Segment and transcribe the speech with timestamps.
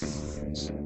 [0.00, 0.79] Thanks.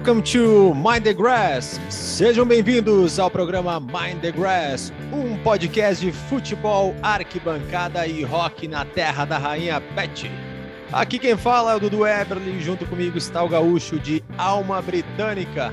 [0.00, 1.78] Welcome to Mind the Grass.
[1.90, 8.86] Sejam bem-vindos ao programa Mind the Grass, um podcast de futebol, arquibancada e rock na
[8.86, 10.30] terra da rainha Pet.
[10.90, 15.70] Aqui quem fala é o Dudu Eberly, junto comigo está o gaúcho de alma britânica,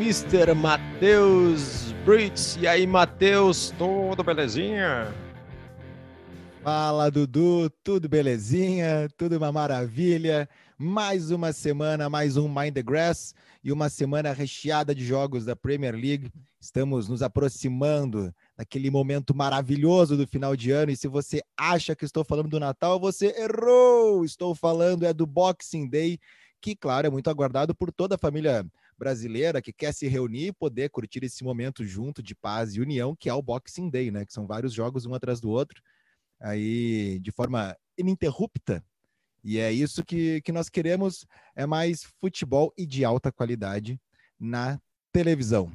[0.00, 0.52] Mr.
[0.52, 2.58] Matheus Brits.
[2.60, 5.14] E aí, Matheus, tudo belezinha?
[6.64, 9.08] Fala, Dudu, tudo belezinha?
[9.16, 10.48] Tudo uma maravilha?
[10.76, 13.32] Mais uma semana, mais um Mind the Grass
[13.62, 16.30] e uma semana recheada de jogos da Premier League.
[16.60, 20.90] Estamos nos aproximando daquele momento maravilhoso do final de ano.
[20.90, 24.24] E se você acha que estou falando do Natal, você errou!
[24.24, 26.18] Estou falando é do Boxing Day,
[26.60, 28.66] que, claro, é muito aguardado por toda a família
[28.98, 33.16] brasileira que quer se reunir e poder curtir esse momento junto de paz e união,
[33.16, 34.24] que é o Boxing Day, né?
[34.24, 35.80] Que são vários jogos um atrás do outro,
[36.38, 38.84] aí de forma ininterrupta
[39.42, 44.00] e é isso que, que nós queremos, é mais futebol e de alta qualidade
[44.38, 44.80] na
[45.12, 45.72] televisão.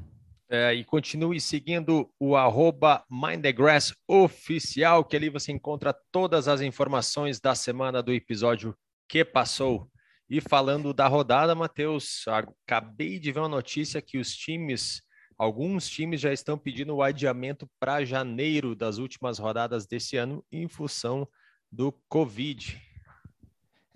[0.47, 7.39] É, e continue seguindo o arroba Mindthegrass oficial, que ali você encontra todas as informações
[7.39, 8.75] da semana do episódio
[9.09, 9.89] que passou.
[10.29, 15.01] E falando da rodada, Matheus, acabei de ver uma notícia que os times,
[15.35, 20.67] alguns times já estão pedindo o adiamento para janeiro das últimas rodadas desse ano em
[20.67, 21.27] função
[21.71, 22.84] do Covid.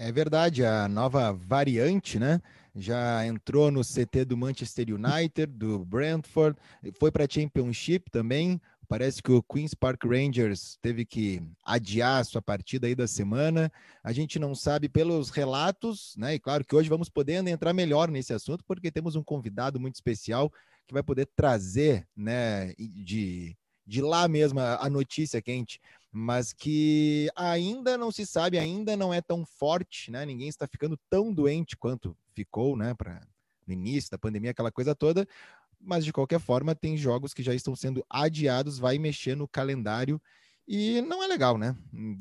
[0.02, 2.42] É verdade, a nova variante, né?
[2.73, 6.58] Já entrou no CT do Manchester United, do Brentford,
[6.97, 8.61] foi para a Championship também.
[8.88, 13.69] Parece que o Queen's Park Rangers teve que adiar sua partida aí da semana.
[14.02, 16.35] A gente não sabe pelos relatos, né?
[16.35, 19.95] E claro que hoje vamos poder entrar melhor nesse assunto, porque temos um convidado muito
[19.95, 20.50] especial
[20.88, 23.53] que vai poder trazer, né, de,
[23.85, 25.78] de lá mesmo a notícia quente
[26.12, 30.25] mas que ainda não se sabe, ainda não é tão forte, né?
[30.25, 32.94] Ninguém está ficando tão doente quanto ficou, né?
[32.94, 33.22] Para
[33.68, 35.28] no início da pandemia, aquela coisa toda.
[35.80, 40.19] Mas de qualquer forma, tem jogos que já estão sendo adiados, vai mexer no calendário
[40.68, 41.75] e não é legal, né?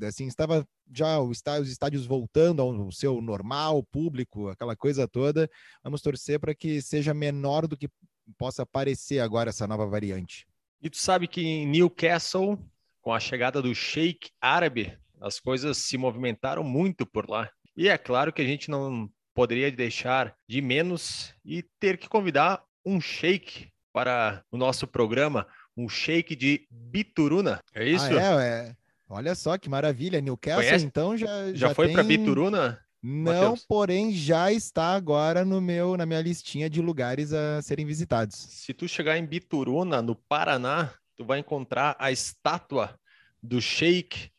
[0.06, 5.50] Assim, estava já os estádios voltando ao seu normal, público, aquela coisa toda.
[5.82, 7.90] Vamos torcer para que seja menor do que
[8.38, 10.46] possa parecer agora essa nova variante.
[10.80, 12.58] E tu sabe que em Newcastle
[13.08, 17.48] com a chegada do Sheik árabe, as coisas se movimentaram muito por lá.
[17.74, 22.62] E é claro que a gente não poderia deixar de menos e ter que convidar
[22.84, 27.60] um sheik para o nosso programa, um sheik de Bituruna.
[27.74, 28.04] É isso?
[28.04, 28.76] Ah, é, é.
[29.08, 30.20] Olha só que maravilha.
[30.20, 30.84] Newcastle, Conhece?
[30.84, 31.46] então, já.
[31.46, 31.94] Já, já foi tem...
[31.94, 32.78] para Bituruna?
[33.02, 33.64] Não, Mateus.
[33.66, 38.36] porém já está agora no meu na minha listinha de lugares a serem visitados.
[38.36, 42.96] Se tu chegar em Bituruna, no Paraná, tu vai encontrar a estátua
[43.42, 44.30] do Sheik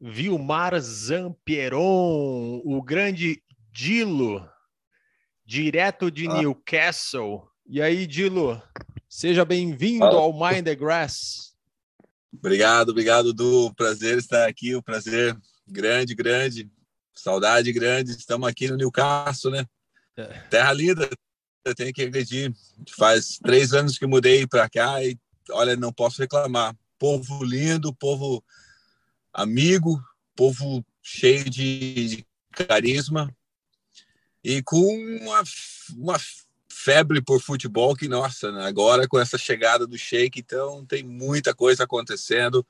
[0.00, 3.40] Vilmar Zampieron, o grande
[3.70, 4.44] Dilo,
[5.46, 6.34] direto de ah.
[6.34, 7.48] Newcastle.
[7.64, 8.60] E aí, Dilo,
[9.08, 10.14] seja bem-vindo ah.
[10.16, 11.54] ao Mind the Grass.
[12.32, 13.72] Obrigado, obrigado, Du.
[13.74, 15.38] Prazer estar aqui, um prazer
[15.68, 16.68] grande, grande.
[17.14, 18.10] Saudade grande.
[18.10, 19.64] Estamos aqui no Newcastle, né?
[20.16, 20.24] É.
[20.50, 21.08] Terra linda,
[21.64, 22.58] eu tenho que acreditar.
[22.96, 25.16] Faz três anos que mudei para cá e
[25.52, 26.76] olha, não posso reclamar.
[26.98, 28.42] Povo lindo, povo
[29.32, 30.02] amigo,
[30.36, 33.34] povo cheio de, de carisma
[34.44, 35.42] e com uma,
[35.96, 36.20] uma
[36.68, 41.84] febre por futebol que, nossa, agora com essa chegada do Sheik, então tem muita coisa
[41.84, 42.66] acontecendo.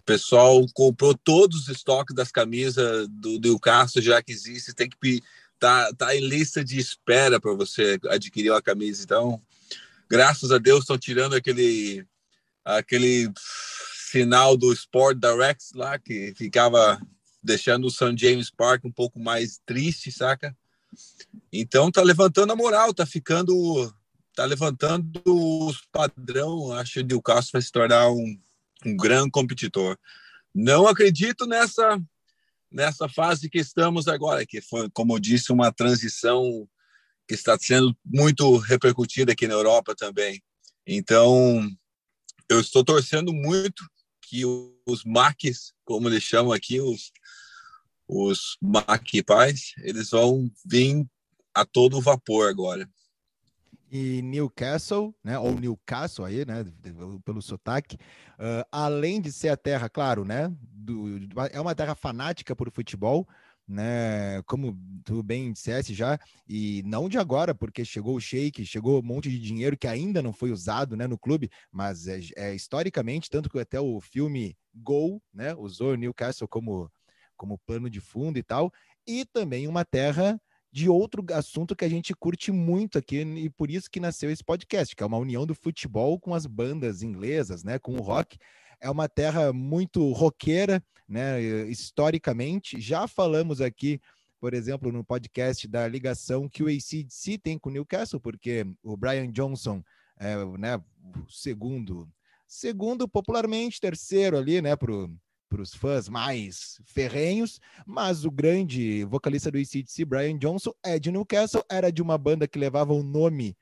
[0.00, 5.22] O pessoal comprou todos os estoques das camisas do Newcastle, já que existe, tem que
[5.58, 9.02] tá, tá em lista de espera para você adquirir uma camisa.
[9.02, 9.40] Então,
[10.10, 12.06] graças a Deus estão tirando aquele
[12.64, 13.30] aquele
[14.10, 17.00] final do Sport Direct lá, que ficava
[17.42, 18.16] deixando o St.
[18.16, 20.56] James Park um pouco mais triste, saca?
[21.52, 23.92] Então tá levantando a moral, tá ficando,
[24.34, 26.72] tá levantando os padrão.
[26.72, 28.38] Acho que o Newcastle vai se tornar um,
[28.86, 29.98] um grande competidor.
[30.54, 32.00] Não acredito nessa
[32.70, 36.68] nessa fase que estamos agora, que foi, como eu disse, uma transição
[37.26, 40.42] que está sendo muito repercutida aqui na Europa também.
[40.84, 41.70] Então,
[42.48, 43.84] eu estou torcendo muito
[44.22, 44.44] que
[44.86, 47.12] os maques, como eles chamam aqui, os,
[48.08, 51.06] os maquipais, eles vão vir
[51.54, 52.88] a todo vapor agora.
[53.90, 56.64] e Newcastle, né, ou Newcastle aí, né,
[57.24, 61.18] pelo sotaque, uh, além de ser a terra, claro, né, do,
[61.52, 63.28] é uma terra fanática por futebol,
[63.66, 66.18] né, como tu bem disseste já,
[66.48, 70.22] e não de agora, porque chegou o Sheik, chegou um monte de dinheiro que ainda
[70.22, 74.56] não foi usado, né, no clube, mas é, é historicamente, tanto que até o filme
[74.74, 76.90] Gol, né, usou o Newcastle como,
[77.36, 78.70] como plano de fundo e tal,
[79.06, 80.38] e também uma terra
[80.74, 84.42] de outro assunto que a gente curte muito aqui e por isso que nasceu esse
[84.42, 88.36] podcast, que é uma união do futebol com as bandas inglesas, né, com o rock.
[88.80, 92.80] É uma terra muito roqueira, né, historicamente.
[92.80, 94.00] Já falamos aqui,
[94.40, 98.96] por exemplo, no podcast da ligação que o ACDC tem com o Newcastle, porque o
[98.96, 99.82] Brian Johnson
[100.18, 102.08] é, né, o segundo,
[102.46, 105.10] segundo popularmente, terceiro ali, né, pro
[105.46, 111.12] para os fãs mais ferrenhos, mas o grande vocalista do ECDC, Brian Johnson, é de
[111.12, 113.56] Newcastle, era de uma banda que levava o nome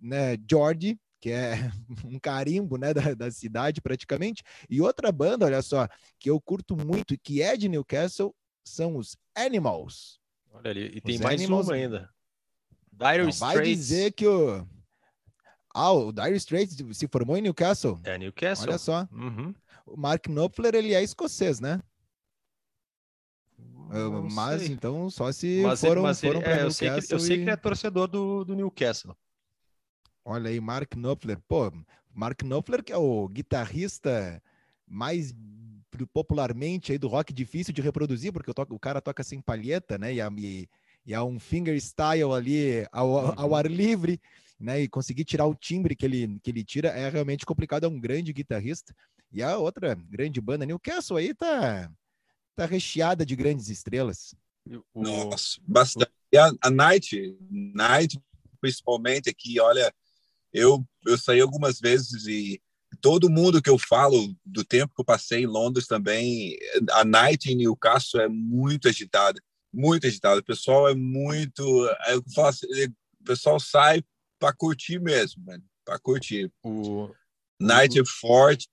[0.00, 1.54] né, George, que é
[2.04, 6.76] um carimbo né, da, da, cidade praticamente, e outra banda, olha só, que eu curto
[6.76, 8.34] muito e que é de Newcastle,
[8.64, 10.20] são os Animals.
[10.50, 11.68] Olha ali, e tem os mais Animals...
[11.68, 12.10] uma ainda.
[12.92, 13.56] Dire Não, Straits.
[13.56, 14.66] Vai dizer que o...
[15.74, 18.00] Ah, o Dire Straits se formou em Newcastle?
[18.04, 18.68] É, Newcastle.
[18.68, 19.06] Olha só.
[19.12, 19.54] Uhum.
[19.84, 21.82] O Mark Knopfler, ele é escocês, né?
[23.88, 24.72] Não mas sei.
[24.72, 27.42] então só se mas foram, mas ele, foram é, eu sei, que, eu sei que
[27.42, 29.16] ele é torcedor do, do Newcastle.
[30.28, 31.38] Olha aí, Mark Knopfler.
[31.46, 31.72] Pô,
[32.12, 34.42] Mark Knopfler que é o guitarrista
[34.84, 35.32] mais
[36.12, 40.12] popularmente aí do rock difícil de reproduzir, porque o, o cara toca sem palheta, né?
[40.12, 40.68] E, e,
[41.06, 44.20] e há um fingerstyle ali ao, ao, ar livre,
[44.58, 44.80] né?
[44.80, 47.84] E conseguir tirar o timbre que ele, que ele tira é realmente complicado.
[47.84, 48.92] É um grande guitarrista.
[49.32, 51.88] E a outra grande banda, Newcastle, aí tá,
[52.56, 54.34] tá recheada de grandes estrelas.
[54.92, 56.10] Nossa, bastante.
[56.32, 58.20] E a, a Night, Night,
[58.60, 59.94] principalmente aqui, olha,
[60.56, 62.60] eu, eu saí algumas vezes e
[63.02, 66.56] todo mundo que eu falo do tempo que eu passei em Londres também,
[66.92, 69.38] a Night em Newcastle é muito agitada,
[69.70, 70.40] muito agitada.
[70.40, 71.62] O pessoal é muito,
[72.08, 72.66] eu falo assim,
[73.20, 74.02] o pessoal sai
[74.38, 75.44] para curtir mesmo,
[75.84, 76.50] para curtir.
[76.62, 77.10] O
[77.60, 78.02] Night o...
[78.02, 78.66] é forte,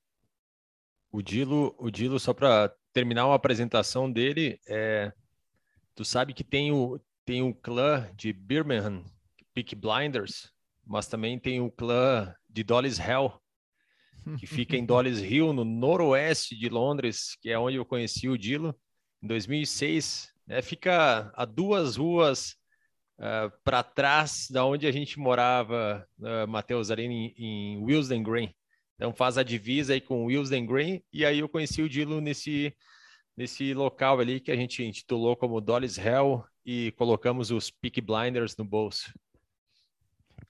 [1.12, 5.12] o Dilo, o Dilo só para terminar uma apresentação dele, é,
[5.94, 9.04] tu sabe que tem o, tem o clã de Birmingham,
[9.54, 10.53] Peak Blinders,
[10.86, 13.40] mas também tem o clã de Dolly's Hell,
[14.40, 18.38] que fica em Dolly's Hill, no noroeste de Londres, que é onde eu conheci o
[18.38, 18.76] Dilo,
[19.22, 20.32] em 2006.
[20.46, 22.56] Né, fica a duas ruas
[23.20, 28.54] uh, para trás da onde a gente morava, uh, Matheus, ali em, em Willesden Green.
[28.96, 32.22] Então faz a divisa aí com o Wilson Green e aí eu conheci o Dilo
[32.22, 32.74] nesse
[33.36, 38.56] nesse local ali que a gente intitulou como Dolly's Hell e colocamos os Peak Blinders
[38.56, 39.12] no bolso.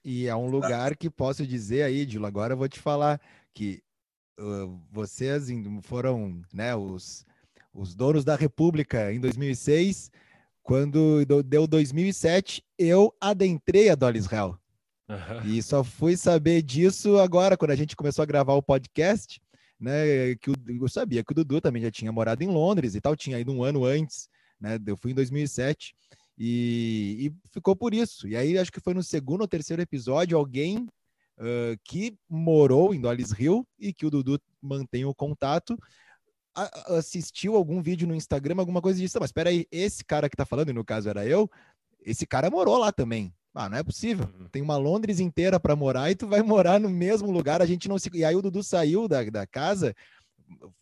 [0.04, 3.20] E é um lugar que posso dizer aí, Dilo, agora eu vou te falar
[3.54, 3.82] que
[4.38, 5.48] uh, vocês
[5.82, 7.24] foram, né, os
[7.74, 10.10] os donos da República em 2006,
[10.62, 14.56] quando deu 2007, eu adentrei a Dolly's Hell.
[15.08, 15.50] Uhum.
[15.50, 19.42] E só fui saber disso agora, quando a gente começou a gravar o podcast,
[19.78, 20.34] né?
[20.36, 20.50] Que
[20.80, 23.52] eu sabia que o Dudu também já tinha morado em Londres e tal, tinha ido
[23.52, 24.28] um ano antes,
[24.58, 24.78] né?
[24.86, 25.94] Eu fui em 2007
[26.38, 28.26] e, e ficou por isso.
[28.26, 30.88] E aí, acho que foi no segundo ou terceiro episódio, alguém
[31.38, 35.78] uh, que morou em Dollis Hill e que o Dudu mantém o contato
[36.86, 39.18] assistiu algum vídeo no Instagram, alguma coisa disso.
[39.20, 41.50] Mas espera aí, esse cara que tá falando, e no caso era eu,
[42.04, 43.34] esse cara morou lá também.
[43.54, 44.28] Ah, não é possível.
[44.38, 44.48] Uhum.
[44.48, 47.62] Tem uma Londres inteira para morar e tu vai morar no mesmo lugar.
[47.62, 48.10] A gente não se.
[48.12, 49.94] E aí o Dudu saiu da, da casa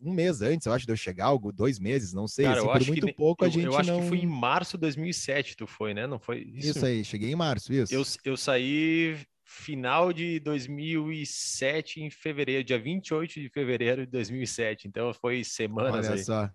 [0.00, 2.45] um mês antes, eu acho, de eu chegar, algo, dois meses, não sei.
[2.45, 4.00] Cara, assim, eu acho muito que, pouco eu, a gente eu acho não...
[4.00, 6.07] que foi em março de 2007 tu foi, né?
[6.07, 6.71] Não foi isso?
[6.71, 7.95] Isso aí, cheguei em março, isso.
[7.95, 14.88] Eu, eu saí final de 2007 em fevereiro, dia 28 de fevereiro de 2007.
[14.88, 16.25] Então foi semanas Olha aí.
[16.25, 16.50] só.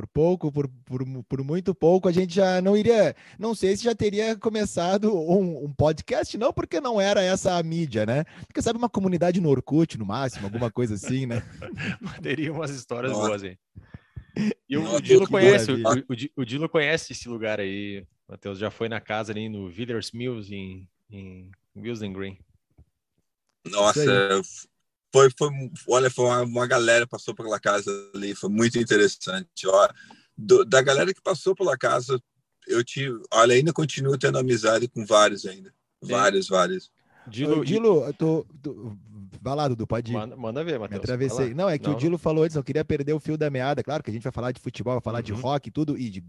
[0.00, 3.14] Por pouco, por, por, por, muito pouco, a gente já não iria.
[3.38, 7.62] Não sei se já teria começado um, um, podcast, não, porque não era essa a
[7.62, 8.24] mídia, né?
[8.46, 11.42] Porque sabe, uma comunidade no Orkut, no máximo, alguma coisa assim, né?
[12.22, 13.28] teria umas histórias Nossa.
[13.28, 13.58] boas, hein?
[14.66, 18.58] E o, o Dilo conhece, o, o, o, Dilo conhece esse lugar aí, Matheus.
[18.58, 22.38] Já foi na casa ali no Villers Mills, em, em Wilson Green.
[23.66, 24.40] Nossa,
[25.12, 25.50] foi, foi,
[25.88, 29.66] olha, foi uma, uma galera que passou pela casa ali, foi muito interessante.
[29.66, 29.88] Ó,
[30.36, 32.20] do, da galera que passou pela casa,
[32.66, 36.52] eu tive, olha, ainda continuo tendo amizade com vários ainda, vários, Sim.
[36.52, 36.90] vários.
[37.26, 38.98] Dilo, Dilo tu, tu,
[39.40, 40.14] vai lá, Dudu, pode ir.
[40.14, 40.98] Manda, manda ver, Matheus.
[40.98, 41.54] Me atravessei.
[41.54, 41.94] Não, é que não.
[41.94, 43.82] o Dilo falou antes, não queria perder o fio da meada.
[43.82, 45.24] Claro que a gente vai falar de futebol, vai falar uhum.
[45.24, 46.24] de rock e tudo, e de,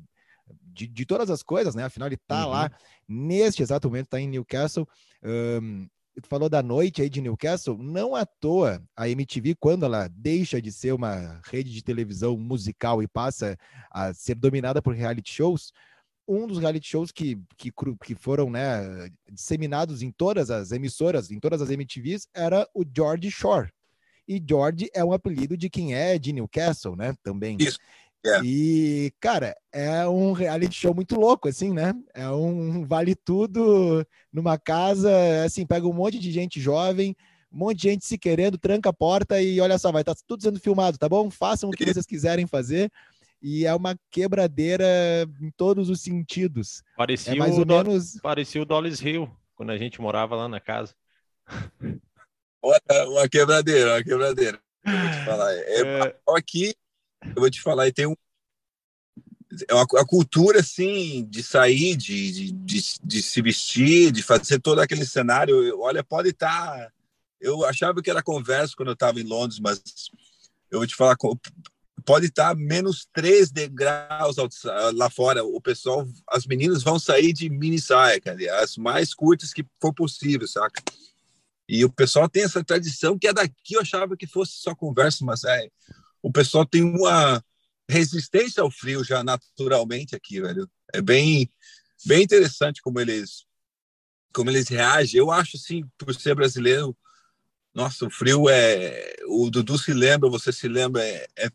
[0.73, 1.85] de, de, todas as coisas, né?
[1.85, 2.51] Afinal, ele tá uhum.
[2.51, 2.71] lá,
[3.07, 4.87] neste exato momento, tá em Newcastle.
[5.23, 5.87] Um,
[6.19, 10.61] tu falou da noite aí de Newcastle, não à toa a MTV, quando ela deixa
[10.61, 13.57] de ser uma rede de televisão musical e passa
[13.89, 15.71] a ser dominada por reality shows,
[16.27, 17.71] um dos reality shows que, que,
[18.03, 23.31] que foram né, disseminados em todas as emissoras, em todas as MTVs, era o George
[23.31, 23.69] Shore.
[24.27, 27.13] E George é um apelido de quem é de Newcastle, né?
[27.23, 27.57] Também.
[27.59, 27.77] Isso.
[28.23, 28.45] Yeah.
[28.45, 31.93] E, cara, é um reality show muito louco, assim, né?
[32.13, 35.11] É um vale tudo numa casa,
[35.43, 37.15] assim, pega um monte de gente jovem,
[37.51, 40.21] um monte de gente se querendo, tranca a porta e olha só, vai estar tá
[40.27, 41.31] tudo sendo filmado, tá bom?
[41.31, 42.91] Façam o que vocês quiserem fazer.
[43.41, 44.85] E é uma quebradeira
[45.41, 46.83] em todos os sentidos.
[46.95, 48.19] Parecia, é mais o, ou menos...
[48.21, 50.93] parecia o Dollis Hill, quando a gente morava lá na casa.
[52.63, 54.59] Uma, uma quebradeira, uma quebradeira.
[54.85, 55.53] Eu vou te falar.
[55.53, 56.15] É, é...
[56.37, 56.75] Aqui
[57.23, 58.15] eu vou te falar, e tem um,
[59.69, 64.79] é a cultura assim de sair, de, de, de, de, se vestir, de fazer todo
[64.79, 65.79] aquele cenário.
[65.81, 66.77] Olha, pode estar.
[66.77, 66.91] Tá,
[67.39, 69.81] eu achava que era conversa quando eu estava em Londres, mas
[70.69, 71.17] eu vou te falar,
[72.05, 74.37] pode estar tá menos 3 degraus
[74.93, 75.43] lá fora.
[75.43, 79.93] O pessoal, as meninas vão sair de mini saia, cara, as mais curtas que for
[79.93, 80.81] possível, saca?
[81.67, 83.75] E o pessoal tem essa tradição que é daqui.
[83.75, 85.67] Eu achava que fosse só conversa, mas é
[86.21, 87.43] o pessoal tem uma
[87.89, 90.69] resistência ao frio já naturalmente aqui, velho.
[90.93, 91.51] É bem,
[92.05, 93.45] bem interessante como eles,
[94.33, 95.19] como eles reagem.
[95.19, 96.95] Eu acho assim, por ser brasileiro,
[97.73, 99.15] nossa, o frio é.
[99.27, 101.49] O Dudu se lembra, você se lembra, é, é...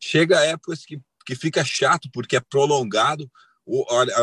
[0.00, 3.30] chega a épocas que, que fica chato porque é prolongado.
[3.64, 4.14] O, olha,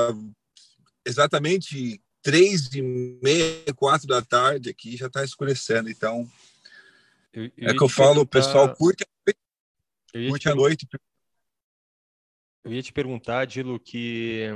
[1.06, 5.90] exatamente três e meia, quatro da tarde aqui já está escurecendo.
[5.90, 6.30] Então,
[7.34, 9.06] eu, eu é que eu falo, o pessoal curte
[10.14, 10.88] Curte a noite.
[12.64, 14.48] Eu ia te perguntar, Dilo, que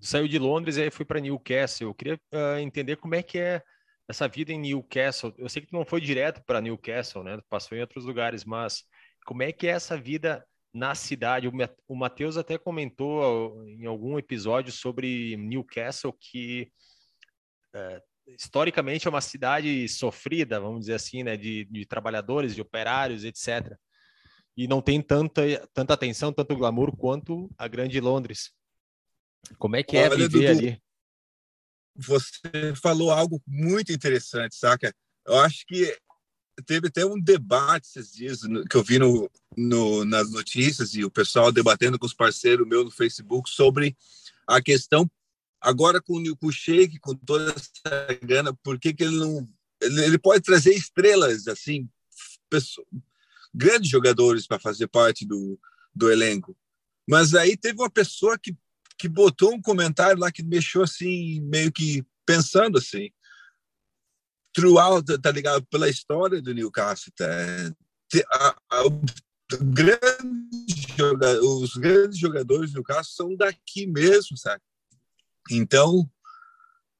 [0.00, 1.88] saiu de Londres e aí foi para Newcastle.
[1.88, 3.62] Eu queria uh, entender como é que é
[4.08, 5.32] essa vida em Newcastle.
[5.38, 7.38] Eu sei que tu não foi direto para Newcastle, né?
[7.48, 8.82] passou em outros lugares, mas
[9.24, 10.44] como é que é essa vida
[10.74, 11.48] na cidade?
[11.86, 16.70] O Matheus até comentou em algum episódio sobre Newcastle que
[17.76, 18.02] uh,
[18.34, 21.36] historicamente é uma cidade sofrida, vamos dizer assim, né?
[21.36, 23.78] De, de trabalhadores, de operários, etc
[24.56, 25.42] e não tem tanta,
[25.72, 28.52] tanta atenção, tanto glamour quanto a grande Londres.
[29.58, 30.82] Como é que é Olha, viver Dudu, ali?
[31.96, 34.94] Você falou algo muito interessante, saca?
[35.26, 35.96] Eu acho que
[36.66, 41.10] teve até um debate esses dias que eu vi no, no, nas notícias e o
[41.10, 43.96] pessoal debatendo com os parceiros meus no Facebook sobre
[44.46, 45.10] a questão
[45.60, 49.48] agora com, com o Sheik, com toda essa grana, por que, que ele não
[49.80, 51.88] ele, ele pode trazer estrelas assim,
[53.54, 55.58] grandes jogadores para fazer parte do,
[55.94, 56.56] do elenco.
[57.08, 58.56] Mas aí teve uma pessoa que,
[58.98, 63.10] que botou um comentário lá que mexeu assim, meio que pensando assim.
[64.52, 65.64] Throughout, tá ligado?
[65.66, 67.26] Pela história do Newcastle, tá?
[68.32, 68.82] A, a,
[71.42, 74.62] os grandes jogadores do Newcastle são daqui mesmo, sabe?
[75.50, 76.08] Então,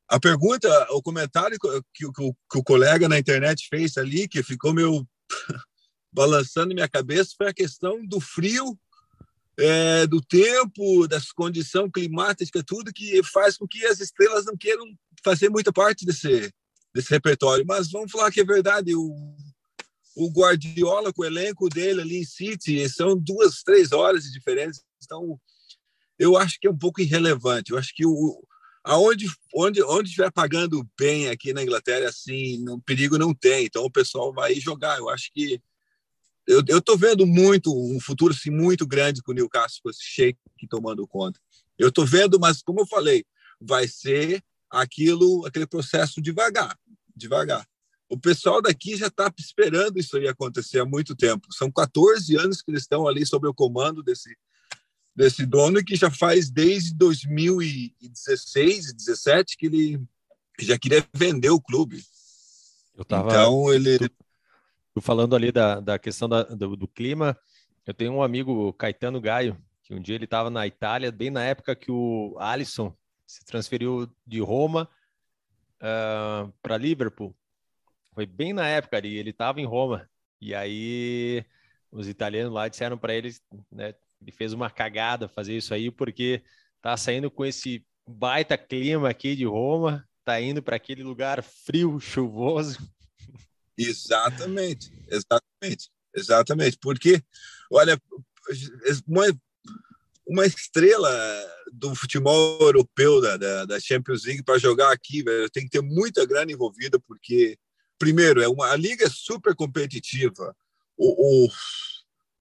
[0.08, 4.26] a pergunta, o comentário que, que, que, o, que, o, colega na internet fez ali,
[4.26, 5.06] que ficou meio
[6.12, 8.78] balançando minha cabeça foi a questão do frio,
[9.58, 14.84] é, do tempo, das condições climáticas, tudo que faz com que as estrelas não queiram
[15.22, 16.52] fazer muita parte desse,
[16.94, 17.64] desse repertório.
[17.66, 19.36] Mas vamos falar que é verdade, o,
[20.16, 24.82] o Guardiola com o elenco dele ali em City são duas, três horas de diferença.
[25.04, 25.38] Então,
[26.18, 27.72] eu acho que é um pouco irrelevante.
[27.72, 28.42] Eu acho que o,
[28.84, 33.84] aonde onde onde estiver pagando bem aqui na Inglaterra assim não perigo não tem então
[33.84, 35.60] o pessoal vai jogar eu acho que
[36.50, 40.02] eu, eu tô vendo muito, um futuro assim, muito grande com o Newcastle, com esse
[40.02, 40.38] Sheik
[40.68, 41.38] tomando conta.
[41.78, 43.24] Eu tô vendo, mas como eu falei,
[43.60, 46.76] vai ser aquilo, aquele processo devagar,
[47.14, 47.64] devagar.
[48.08, 51.46] O pessoal daqui já está esperando isso aí acontecer há muito tempo.
[51.52, 54.36] São 14 anos que eles estão ali sob o comando desse,
[55.14, 60.02] desse dono e que já faz desde 2016, 17 que ele
[60.58, 62.04] já queria vender o clube.
[63.06, 64.10] Tava, então ele
[64.98, 67.38] falando ali da, da questão da, do, do, clima,
[67.86, 71.44] eu tenho um amigo, Caetano Gaio, que um dia ele estava na Itália, bem na
[71.44, 72.94] época que o Alisson
[73.26, 74.88] se transferiu de Roma
[75.80, 77.34] uh, ah, para Liverpool.
[78.12, 80.08] Foi bem na época ali, ele estava em Roma.
[80.40, 81.44] E aí
[81.92, 83.32] os italianos lá disseram para ele,
[83.70, 86.42] né, ele fez uma cagada fazer isso aí, porque
[86.80, 91.98] tá saindo com esse baita clima aqui de Roma, tá indo para aquele lugar frio,
[92.00, 92.78] chuvoso,
[93.82, 96.78] Exatamente, exatamente, exatamente.
[96.80, 97.22] Porque,
[97.70, 98.00] olha,
[99.06, 99.24] uma,
[100.26, 101.10] uma estrela
[101.72, 105.50] do futebol europeu da, da, da Champions League para jogar aqui, velho.
[105.50, 107.56] Tem que ter muita grana envolvida, porque,
[107.98, 110.54] primeiro, é uma, a liga é super competitiva.
[110.96, 111.48] O, o,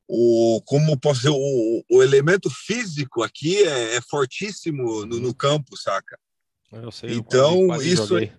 [0.07, 5.77] o como posso dizer, o, o elemento físico aqui é, é fortíssimo no, no, campo,
[5.77, 6.19] saca?
[6.71, 8.15] Eu sei, então, eu isso.
[8.15, 8.31] Aí,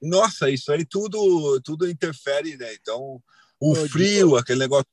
[0.00, 2.74] nossa, isso aí tudo, tudo interfere, né?
[2.74, 3.22] Então,
[3.60, 4.86] o frio, aquele negócio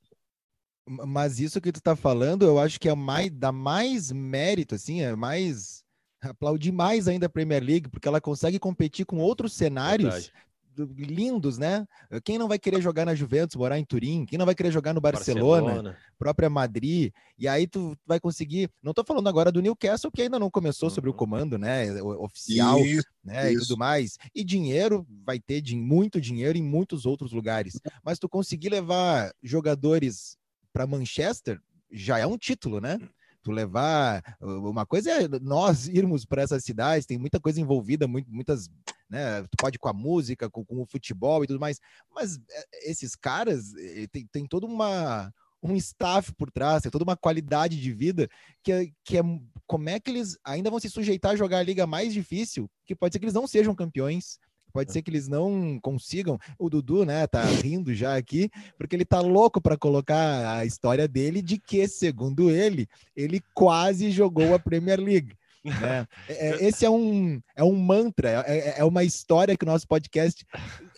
[0.86, 5.02] mas isso que tu tá falando, eu acho que é mais, dá mais mérito, assim,
[5.02, 5.84] é mais
[6.22, 10.34] aplaudir mais ainda a Premier League, porque ela consegue competir com outros cenários Verdade.
[10.78, 11.86] Lindos, né?
[12.24, 14.26] Quem não vai querer jogar na Juventus, morar em Turim?
[14.26, 15.98] Quem não vai querer jogar no Barcelona, Barcelona.
[16.18, 17.12] própria Madrid?
[17.38, 18.70] E aí tu vai conseguir.
[18.82, 20.96] Não tô falando agora do Newcastle, que ainda não começou uhum.
[20.96, 21.18] sobre o uhum.
[21.18, 22.02] comando, né?
[22.02, 23.52] Oficial, isso, né?
[23.52, 23.64] Isso.
[23.64, 24.18] E tudo mais.
[24.34, 27.80] E dinheiro, vai ter muito dinheiro em muitos outros lugares.
[28.04, 30.38] Mas tu conseguir levar jogadores
[30.72, 31.60] para Manchester
[31.92, 33.00] já é um título, né?
[33.44, 38.70] Tu levar uma coisa é nós irmos para essas cidades, tem muita coisa envolvida, muitas,
[39.14, 39.44] né?
[39.44, 41.80] Tu pode ir com a música, com, com o futebol e tudo mais,
[42.12, 43.72] mas é, esses caras
[44.12, 48.28] tem, tem toda uma um staff por trás, tem toda uma qualidade de vida
[48.62, 49.22] que é, que é
[49.66, 52.94] como é que eles ainda vão se sujeitar a jogar a liga mais difícil, que
[52.94, 54.40] pode ser que eles não sejam campeões,
[54.74, 56.40] Pode ser que eles não consigam.
[56.58, 61.08] O Dudu, né, tá rindo já aqui, porque ele tá louco para colocar a história
[61.08, 65.36] dele de que, segundo ele, ele quase jogou a Premier League.
[65.64, 66.08] Né?
[66.28, 69.68] É, é, esse é um, é um mantra, é, é, é uma história que o
[69.68, 70.46] nosso podcast.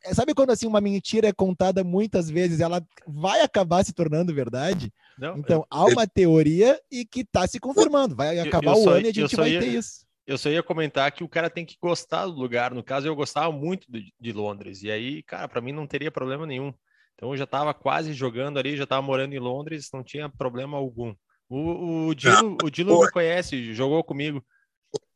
[0.03, 4.33] É, sabe quando assim uma mentira é contada muitas vezes, ela vai acabar se tornando
[4.33, 4.91] verdade?
[5.17, 8.15] Não, então, eu, há uma teoria e que está se confirmando.
[8.15, 10.49] Vai acabar eu, eu o ano e a gente vai ia, ter isso eu só
[10.49, 12.73] ia comentar que o cara tem que gostar do lugar.
[12.73, 14.81] No caso, eu gostava muito de, de Londres.
[14.81, 16.73] E aí, cara, para mim não teria problema nenhum.
[17.13, 20.77] Então eu já estava quase jogando ali, já estava morando em Londres, não tinha problema
[20.77, 21.15] algum.
[21.47, 24.43] O, o Dilo, o Dilo me conhece, jogou comigo.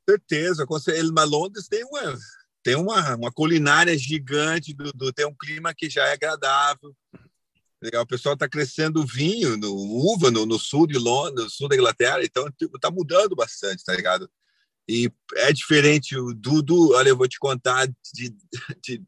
[0.10, 1.12] Com certeza, certeza.
[1.14, 2.18] Mas Londres tem uma,
[2.64, 6.96] tem uma, uma culinária gigante, do, do, tem um clima que já é agradável.
[7.82, 11.70] Legal, o pessoal está crescendo vinho, no, uva no, no, sul de Londres, no sul
[11.70, 14.30] da Inglaterra, então tipo, tá mudando bastante, tá ligado?
[14.88, 16.18] E é diferente.
[16.18, 18.36] O Dudu, olha, eu vou te contar de,
[18.84, 19.02] de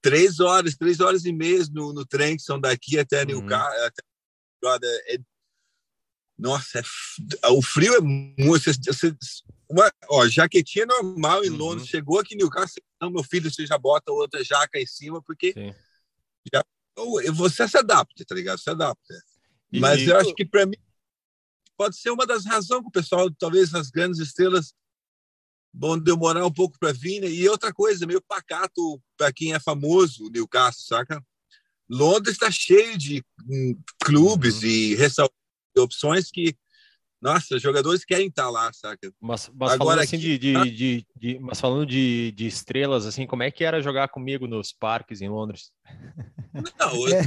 [0.00, 3.26] três horas, três horas e meia no, no trem que são daqui até uhum.
[3.26, 3.84] Newcastle.
[3.84, 5.18] Até, é,
[6.38, 8.64] nossa, é, o frio é muito.
[8.64, 9.16] Você,
[9.68, 11.56] uma, ó, jaquetinha normal em uhum.
[11.56, 15.22] Londres, chegou aqui em Newcastle, não, meu filho, você já bota outra jaca em cima,
[15.22, 15.54] porque
[16.52, 16.64] já,
[17.32, 18.58] você se adapta, tá ligado?
[18.58, 19.14] Se adapta.
[19.72, 20.76] E, Mas eu acho que para mim
[21.76, 24.74] pode ser uma das razões que o pessoal, talvez as grandes estrelas,
[25.72, 27.28] vão demorar um pouco para vir, né?
[27.28, 31.24] E outra coisa, meio pacato para quem é famoso, Newcastle, saca?
[31.88, 34.68] Londres está cheio de um, clubes uhum.
[34.68, 34.96] e
[35.76, 36.56] opções que,
[37.24, 39.10] nossa, jogadores querem estar tá lá, saca?
[39.18, 43.06] Mas, mas Agora, falando assim aqui, de, de, de, de, mas falando de, de estrelas,
[43.06, 45.72] assim, como é que era jogar comigo nos parques em Londres?
[46.52, 47.22] Não, é.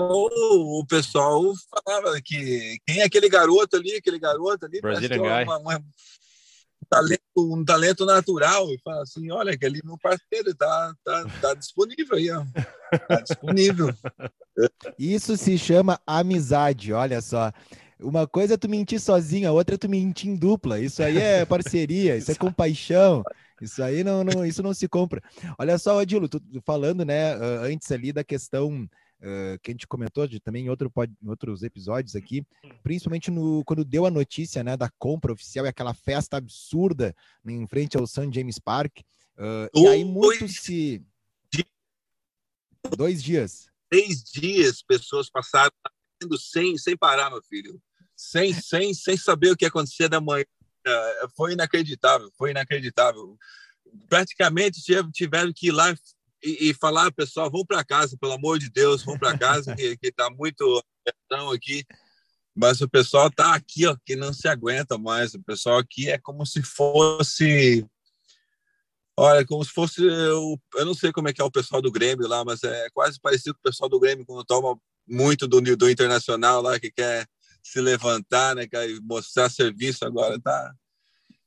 [0.00, 5.44] o, pessoal falava que quem é aquele garoto ali, aquele garoto ali, Brazilian guy.
[5.44, 5.84] Uma, uma,
[6.88, 11.54] talento, um talento natural e fala assim, olha, que ali meu parceiro está tá, tá
[11.54, 12.44] disponível aí, ó.
[13.08, 13.88] Tá disponível.
[14.98, 17.52] Isso se chama amizade, olha só.
[18.02, 20.80] Uma coisa é tu mentir sozinho, a outra é tu mentir em dupla.
[20.80, 23.22] Isso aí é parceria, isso é compaixão.
[23.60, 25.22] Isso aí não, não, isso não se compra.
[25.58, 28.88] Olha só, Adilo, tu falando, né, antes ali da questão
[29.22, 32.44] uh, que a gente comentou de, também em, outro, em outros episódios aqui,
[32.82, 37.14] principalmente no, quando deu a notícia né, da compra oficial e aquela festa absurda
[37.46, 38.30] em frente ao St.
[38.32, 38.98] James Park.
[39.38, 41.02] Uh, e aí muitos se.
[42.96, 43.70] Dois dias.
[43.88, 45.70] Três dias, pessoas passaram
[46.38, 47.80] sem, sem parar, meu filho.
[48.30, 50.44] Sem, sem, sem saber o que ia acontecer da manhã.
[51.36, 53.36] Foi inacreditável, foi inacreditável.
[54.08, 54.80] Praticamente
[55.12, 55.92] tiveram que ir lá
[56.42, 59.98] e, e falar, pessoal, vão para casa, pelo amor de Deus, vão para casa, que
[60.02, 60.82] está muito
[61.52, 61.84] aqui.
[62.54, 65.34] Mas o pessoal está aqui, ó, que não se aguenta mais.
[65.34, 67.84] O pessoal aqui é como se fosse.
[69.16, 70.02] Olha, como se fosse.
[70.02, 72.88] Eu, eu não sei como é que é o pessoal do Grêmio lá, mas é
[72.92, 76.90] quase parecido com o pessoal do Grêmio quando toma muito do, do internacional lá, que
[76.90, 77.26] quer
[77.62, 80.40] se levantar, né, quer mostrar serviço agora.
[80.40, 80.74] Tá,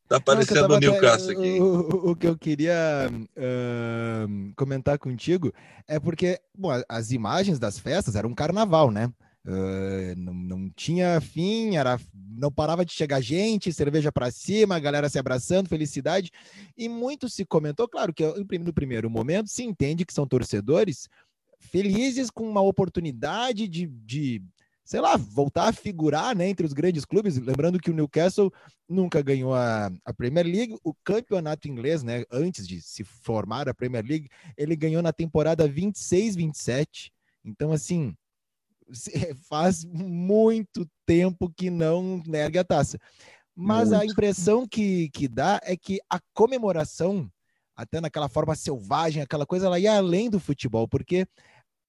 [0.08, 1.60] Tá aparecendo o Newcastle aqui.
[1.60, 5.52] O, o, que eu queria uh, comentar contigo
[5.88, 9.12] é porque bom, as imagens das festas eram um carnaval, né?
[9.48, 14.80] Uh, não, não, tinha fim, era, não parava de chegar gente, cerveja para cima, a
[14.80, 16.32] galera se abraçando, felicidade.
[16.78, 21.08] E muito se comentou, claro que no primeiro momento se entende que são torcedores
[21.60, 24.42] felizes com uma oportunidade de, de
[24.86, 27.38] sei lá, voltar a figurar né, entre os grandes clubes.
[27.38, 28.54] Lembrando que o Newcastle
[28.88, 33.74] nunca ganhou a, a Premier League, o campeonato inglês, né, antes de se formar a
[33.74, 37.10] Premier League, ele ganhou na temporada 26-27.
[37.44, 38.16] Então, assim,
[39.50, 43.00] faz muito tempo que não nega a taça.
[43.56, 44.02] Mas muito.
[44.02, 47.28] a impressão que, que dá é que a comemoração,
[47.76, 51.26] até naquela forma selvagem, aquela coisa, ela ia além do futebol, porque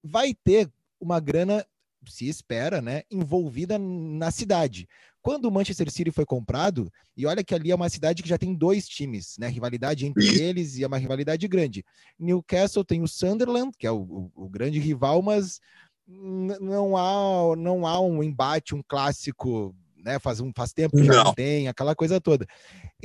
[0.03, 1.63] vai ter uma grana
[2.05, 4.87] se espera, né, envolvida na cidade.
[5.21, 8.37] Quando o Manchester City foi comprado, e olha que ali é uma cidade que já
[8.37, 11.83] tem dois times, né, rivalidade entre eles e é uma rivalidade grande.
[12.17, 15.59] Newcastle tem o Sunderland, que é o, o, o grande rival, mas
[16.07, 21.23] não há não há um embate, um clássico, né, faz um faz tempo que já
[21.23, 22.47] não tem aquela coisa toda.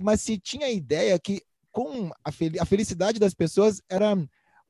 [0.01, 4.15] Mas se tinha a ideia que com a, fel a felicidade das pessoas era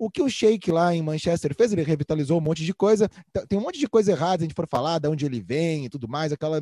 [0.02, 3.08] o que o Sheik lá em Manchester fez, ele revitalizou um monte de coisa.
[3.48, 5.84] Tem um monte de coisa errada, se a gente for falar de onde ele vem
[5.84, 6.60] e tudo mais, aquela,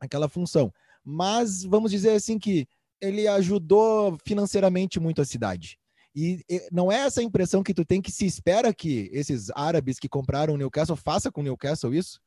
[0.00, 0.72] aquela função.
[1.04, 2.66] Mas vamos dizer assim que
[2.98, 5.78] ele ajudou financeiramente muito a cidade.
[6.16, 9.98] E, e não é essa impressão que tu tem que se espera que esses árabes
[9.98, 12.22] que compraram o Newcastle faça com o Newcastle isso?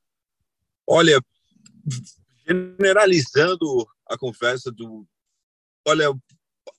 [0.85, 1.19] Olha,
[2.47, 3.65] generalizando
[4.05, 5.07] a conversa do.
[5.87, 6.13] Olha,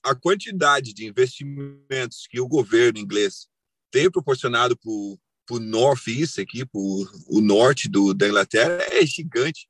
[0.01, 3.49] a quantidade de investimentos que o governo inglês
[3.91, 9.67] tem proporcionado para o Northeast aqui, para o norte do, da Inglaterra, é gigante.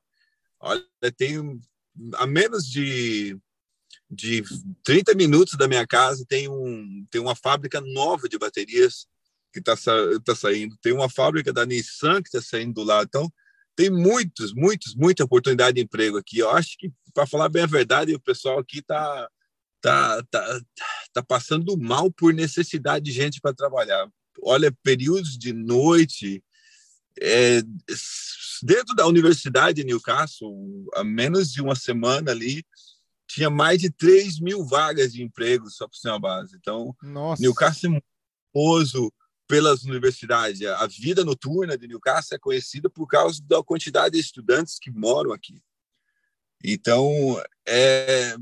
[0.59, 0.83] Olha,
[1.15, 1.59] tem
[2.15, 3.37] a menos de,
[4.09, 4.43] de
[4.83, 9.07] 30 minutos da minha casa tem, um, tem uma fábrica nova de baterias
[9.51, 9.75] que está
[10.23, 13.07] tá saindo, tem uma fábrica da Nissan que está saindo do lado.
[13.07, 13.31] Então,
[13.75, 16.39] tem muitos, muitos, muita oportunidade de emprego aqui.
[16.39, 19.29] Eu acho que, para falar bem a verdade, o pessoal aqui está
[19.81, 20.61] tá, tá,
[21.13, 24.07] tá passando mal por necessidade de gente para trabalhar.
[24.41, 26.43] Olha, períodos de noite.
[27.19, 27.61] É,
[28.61, 32.63] dentro da Universidade de Newcastle, há menos de uma semana ali,
[33.27, 36.55] tinha mais de 3 mil vagas de emprego só para ser uma base.
[36.55, 37.41] Então, Nossa.
[37.41, 38.01] Newcastle é
[38.53, 39.11] famoso
[39.47, 40.61] pelas universidades.
[40.61, 45.31] A vida noturna de Newcastle é conhecida por causa da quantidade de estudantes que moram
[45.31, 45.61] aqui.
[46.63, 47.11] Então,
[47.65, 48.35] é,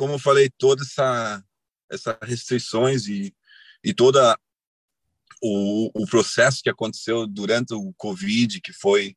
[0.00, 1.44] como eu falei, toda essa
[1.90, 3.36] essas restrições e,
[3.84, 4.38] e toda
[5.42, 9.14] o, o processo que aconteceu durante o Covid, que foi,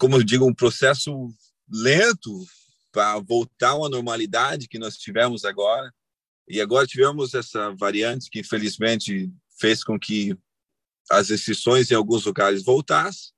[0.00, 1.28] como eu digo, um processo
[1.70, 2.46] lento
[2.90, 5.92] para voltar uma normalidade que nós tivemos agora.
[6.48, 10.34] E agora tivemos essa variante que, infelizmente, fez com que
[11.10, 13.32] as restrições em alguns lugares voltassem,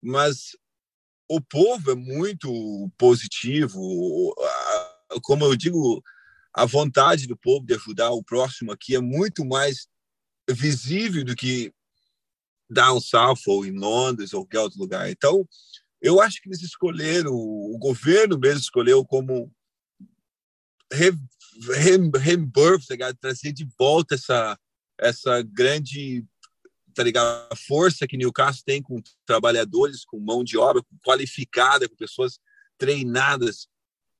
[0.00, 0.56] mas
[1.28, 4.34] o povo é muito positivo.
[5.22, 6.02] Como eu digo,
[6.54, 9.86] a vontade do povo de ajudar o próximo aqui é muito mais
[10.50, 11.72] visível do que
[12.70, 15.10] down south ou em Londres ou qualquer outro lugar.
[15.10, 15.46] Então,
[16.00, 19.52] eu acho que eles escolheram, o governo mesmo escolheu como
[22.20, 24.58] rebirth, tá trazer de volta essa
[25.00, 26.24] essa grande
[26.98, 27.46] tá ligado?
[27.48, 32.40] A força que Newcastle tem com trabalhadores, com mão de obra qualificada, com pessoas
[32.76, 33.68] treinadas,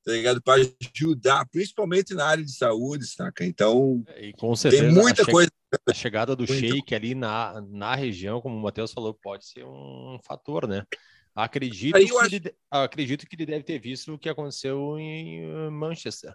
[0.04, 0.40] tá ligado?
[0.40, 0.62] Para
[0.94, 3.44] ajudar, principalmente na área de saúde, saca?
[3.44, 5.50] Então, é, e com certeza, tem muita a coisa.
[5.88, 10.18] A chegada do Sheik ali na, na região, como o Matheus falou, pode ser um
[10.24, 10.84] fator, né?
[11.34, 12.34] Acredito, que acho...
[12.34, 16.32] ele, acredito que ele deve ter visto o que aconteceu em Manchester.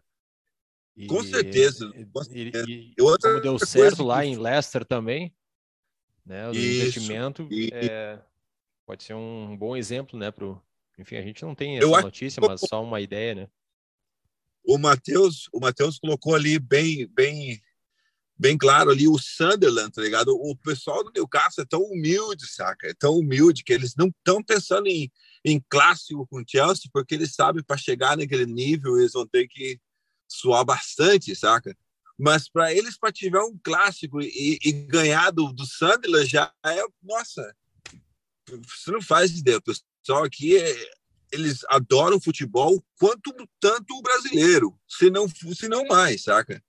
[0.95, 1.89] E, com certeza.
[2.12, 2.65] Com certeza.
[2.69, 4.27] E, e, como deu certo lá que...
[4.27, 5.34] em Leicester também,
[6.25, 6.47] né?
[6.47, 7.69] O investimento e...
[7.73, 8.19] é,
[8.86, 10.31] pode ser um bom exemplo, né?
[10.31, 10.62] Pro,
[10.97, 12.49] enfim, a gente não tem essa Eu notícia, acho...
[12.49, 13.47] mas só uma ideia, né?
[14.65, 17.62] O Matheus, o Matheus colocou ali bem, bem,
[18.38, 20.29] bem claro ali o Sunderland, tá ligado?
[20.29, 22.88] O pessoal do Newcastle é tão humilde, saca?
[22.88, 25.12] É tão humilde que eles não estão pensando em,
[25.43, 29.47] em clássico com o Chelsea, porque eles sabem para chegar naquele nível eles vão ter
[29.49, 29.79] que
[30.27, 31.75] suar bastante, saca?
[32.23, 36.81] Mas para eles, para tiver um clássico e, e, ganhar do, do Sunderland, já é.
[37.01, 37.53] Nossa,
[38.47, 39.57] você não faz ideia.
[39.57, 40.91] O pessoal aqui, é,
[41.34, 46.62] eles adoram futebol quanto tanto o brasileiro, se não, se não mais, saca?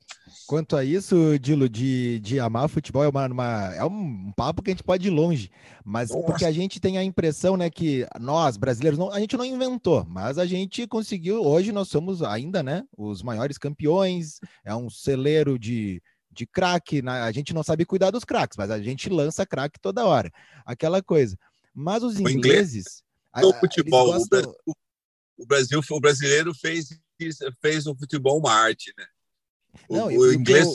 [0.46, 4.70] Quanto a isso, Dilo, de, de amar futebol, é, uma, uma, é um papo que
[4.70, 5.50] a gente pode ir longe.
[5.84, 6.26] Mas Nossa.
[6.26, 10.04] porque a gente tem a impressão, né, que nós, brasileiros, não, a gente não inventou,
[10.08, 11.42] mas a gente conseguiu.
[11.42, 17.02] Hoje nós somos ainda, né, os maiores campeões, é um celeiro de, de craque.
[17.02, 17.12] Né?
[17.12, 20.32] A gente não sabe cuidar dos craques, mas a gente lança craque toda hora.
[20.64, 21.38] Aquela coisa.
[21.74, 23.02] Mas os ingleses.
[23.42, 24.12] O futebol.
[24.12, 24.54] Gostam...
[25.36, 26.88] O, Brasil, o brasileiro fez,
[27.60, 29.06] fez o futebol uma arte, né?
[29.90, 30.66] Não, o, o inglês.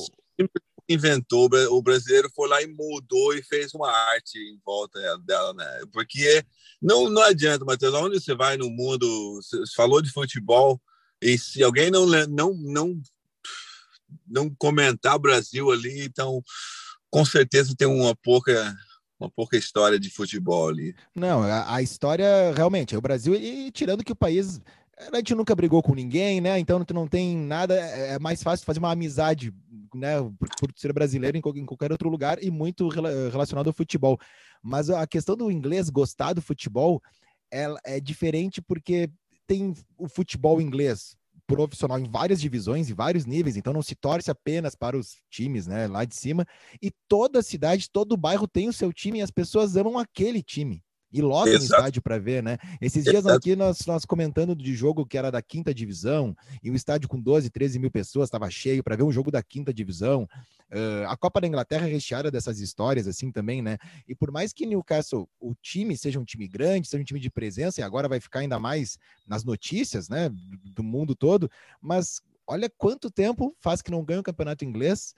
[0.90, 5.82] inventou, o brasileiro foi lá e mudou e fez uma arte em volta dela, né?
[5.94, 6.44] Porque
[6.82, 10.82] não, não adianta, Matheus, onde você vai no mundo, você falou de futebol,
[11.22, 13.02] e se alguém não, não, não,
[14.28, 16.44] não comentar o Brasil ali, então
[17.10, 18.76] com certeza tem uma pouca
[19.20, 20.96] uma pouca história de futebol ali.
[21.14, 24.62] Não, a, a história realmente é o Brasil e tirando que o país
[25.12, 26.60] a gente nunca brigou com ninguém, né?
[26.60, 29.54] Então não tem nada, é, é mais fácil fazer uma amizade,
[29.94, 30.20] né?
[30.38, 32.90] Por, por ser brasileiro em, em, qualquer outro lugar e muito
[33.32, 34.20] relacionado ao futebol.
[34.62, 37.02] Mas a questão do inglês gostar do futebol
[37.52, 39.10] é, é diferente porque
[39.48, 41.16] tem o futebol inglês
[41.50, 45.66] profissional em várias divisões e vários níveis, então não se torce apenas para os times,
[45.66, 46.46] né, lá de cima.
[46.80, 50.84] E toda cidade, todo bairro tem o seu time e as pessoas amam aquele time
[51.12, 52.58] e lotam no estádio para ver, né?
[52.80, 53.36] Esses dias Exato.
[53.36, 57.20] aqui nós, nós comentando de jogo que era da quinta divisão, e o estádio com
[57.20, 60.28] 12, 13 mil pessoas estava cheio para ver um jogo da quinta divisão.
[60.72, 63.78] Uh, a Copa da Inglaterra é recheada dessas histórias assim também, né?
[64.08, 67.32] E por mais que Newcastle, o time seja um time grande, seja um time de
[67.32, 70.30] presença, e agora vai ficar ainda mais nas notícias, né?
[70.74, 71.50] Do mundo todo,
[71.82, 75.14] mas olha quanto tempo faz que não ganha o campeonato inglês.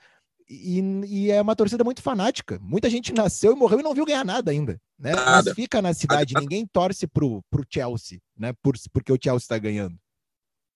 [0.53, 2.59] E, e, é uma torcida muito fanática.
[2.61, 5.15] Muita gente nasceu e morreu e não viu ganhar nada ainda, né?
[5.15, 5.43] Nada.
[5.45, 8.53] Mas fica na cidade, ninguém torce pro, pro Chelsea, né?
[8.61, 9.97] Por, porque o Chelsea está ganhando.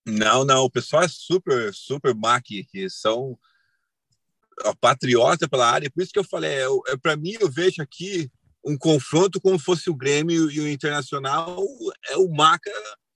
[0.05, 3.37] Não, não, o pessoal é super, super maqui, que são
[4.79, 8.31] patriota pela área, por isso que eu falei, é, é para mim eu vejo aqui
[8.63, 11.61] um confronto como fosse o Grêmio e o Internacional,
[12.07, 12.71] é o Maca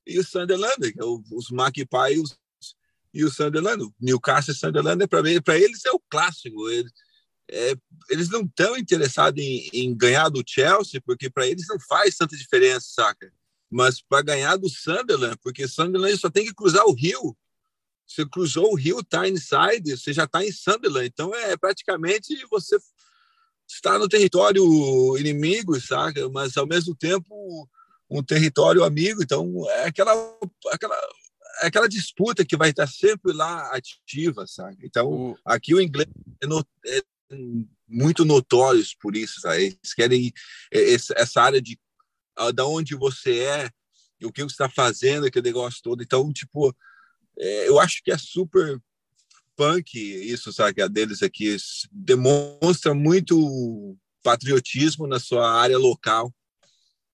[0.06, 2.38] e o Sunderland, que é os Maquipai e os
[3.14, 6.70] e o Sunderland, Newcastle e Sunderland, para eles é o clássico.
[6.70, 6.92] Eles,
[7.50, 7.76] é,
[8.10, 12.38] eles não estão interessados em, em, ganhar do Chelsea, porque para eles não faz tanta
[12.38, 13.32] diferença, saca?
[13.70, 17.36] Mas para ganhar do Sunderland, porque Sunderland só tem que cruzar o rio.
[18.06, 21.08] Você cruzou o rio, tá inside, você já está em Sunderland.
[21.08, 22.78] Então é praticamente você
[23.68, 24.64] está no território
[25.18, 26.28] inimigo, saca?
[26.30, 27.68] Mas ao mesmo tempo
[28.10, 29.22] um território amigo.
[29.22, 30.14] Então é aquela
[30.72, 30.98] aquela
[31.62, 34.78] aquela disputa que vai estar sempre lá ativa, sabe?
[34.84, 35.38] Então, o...
[35.46, 36.08] aqui o inglês
[36.42, 37.02] é, no, é
[37.88, 39.64] muito notório por isso, sabe?
[39.64, 40.34] Eles querem
[40.72, 41.80] é, essa área de
[42.56, 43.70] da onde você é,
[44.20, 46.02] e o que você está fazendo, aquele negócio todo.
[46.02, 46.74] Então, tipo,
[47.38, 48.80] é, eu acho que é super
[49.56, 50.82] punk isso, sabe?
[50.82, 51.58] A deles aqui
[51.92, 56.34] demonstra muito patriotismo na sua área local.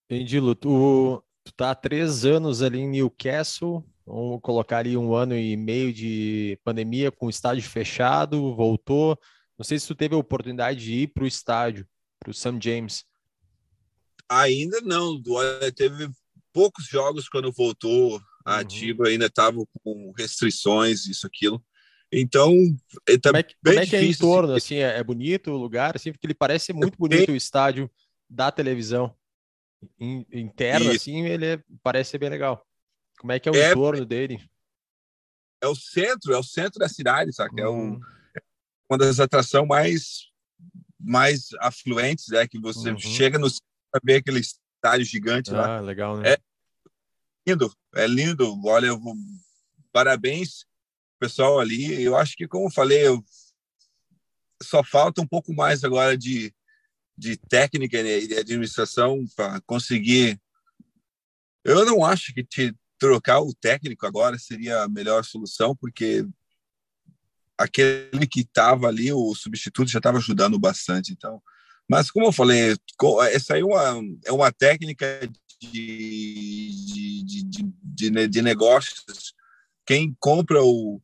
[0.04, 0.54] Entendi, Lu.
[0.54, 5.56] Tu, tu tá há três anos ali em Newcastle, Vamos colocar ali um ano e
[5.56, 9.18] meio de pandemia com o estádio fechado, voltou.
[9.58, 11.86] Não sei se tu teve a oportunidade de ir para o estádio,
[12.20, 12.58] para o St.
[12.60, 13.04] James.
[14.28, 15.20] Ainda não.
[15.74, 16.08] Teve
[16.52, 19.04] poucos jogos quando voltou a uhum.
[19.06, 21.62] ainda estava com restrições, isso, aquilo.
[22.12, 22.54] Então,
[23.08, 24.54] é, tá como é que, como é, que é em torno?
[24.54, 25.96] Assim, é, é, bonito o lugar?
[25.96, 27.90] Assim, porque ele parece muito bonito o estádio
[28.30, 29.12] da televisão.
[30.00, 30.96] interno, isso.
[30.96, 32.64] assim, ele é, parece ser bem legal.
[33.18, 34.38] Como é que é o é, entorno dele?
[35.60, 37.60] É o centro, é o centro da cidade, sabe?
[37.60, 38.00] É um, hum.
[38.90, 40.26] uma das atrações mais
[40.98, 42.98] mais afluentes, é que você uhum.
[42.98, 43.48] chega no
[43.90, 45.80] para ver aquele estádio gigante ah, lá.
[45.80, 46.32] legal, né?
[46.32, 46.38] É
[47.46, 48.60] lindo, é lindo.
[48.64, 49.00] Olha, eu,
[49.92, 50.66] parabéns
[51.18, 52.02] pessoal ali.
[52.02, 53.24] Eu acho que, como eu falei, eu,
[54.62, 56.52] só falta um pouco mais agora de,
[57.16, 60.40] de técnica né, e de administração para conseguir.
[61.64, 66.26] Eu não acho que te, trocar o técnico agora seria a melhor solução, porque
[67.58, 71.12] aquele que estava ali, o substituto, já estava ajudando bastante.
[71.12, 71.42] Então,
[71.88, 72.74] mas como eu falei,
[73.30, 75.28] essa aí é uma, é uma técnica
[75.60, 79.34] de, de, de, de, de negócios.
[79.86, 81.00] Quem compra o,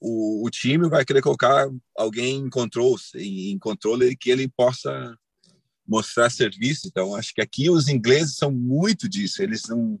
[0.00, 5.16] o, o, time vai querer colocar alguém em controle, em controle que ele possa
[5.86, 6.86] mostrar serviço.
[6.86, 9.42] Então, acho que aqui os ingleses são muito disso.
[9.42, 9.98] Eles não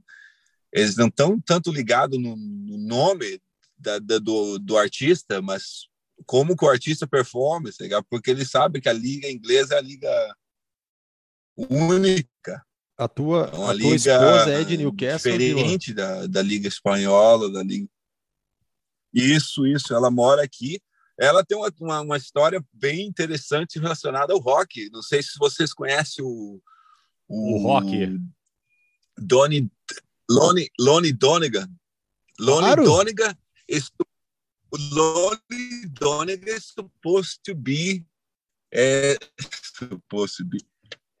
[0.72, 3.40] eles não estão tanto ligados no, no nome
[3.76, 5.88] da, da, do, do artista, mas
[6.26, 9.82] como que o artista performa, tá porque ele sabe que a liga inglesa é a
[9.82, 10.36] liga
[11.56, 12.64] única.
[12.96, 15.38] A tua, então, a, a tua esposa é de Newcastle?
[15.38, 17.88] Diferente da, da liga espanhola, da liga...
[19.12, 19.94] Isso, isso.
[19.94, 20.80] Ela mora aqui.
[21.18, 24.90] Ela tem uma, uma, uma história bem interessante relacionada ao rock.
[24.90, 26.60] Não sei se vocês conhecem o...
[27.26, 28.20] O, o rock.
[29.16, 29.70] Donnie
[30.30, 31.68] Lonnie, Lonnie Donegan.
[32.38, 32.84] Lonnie claro.
[32.84, 33.34] Donegan
[33.68, 33.90] is
[34.92, 38.04] Lonnie Donegan is supposed to be
[38.72, 39.18] é
[39.74, 40.58] supposed to be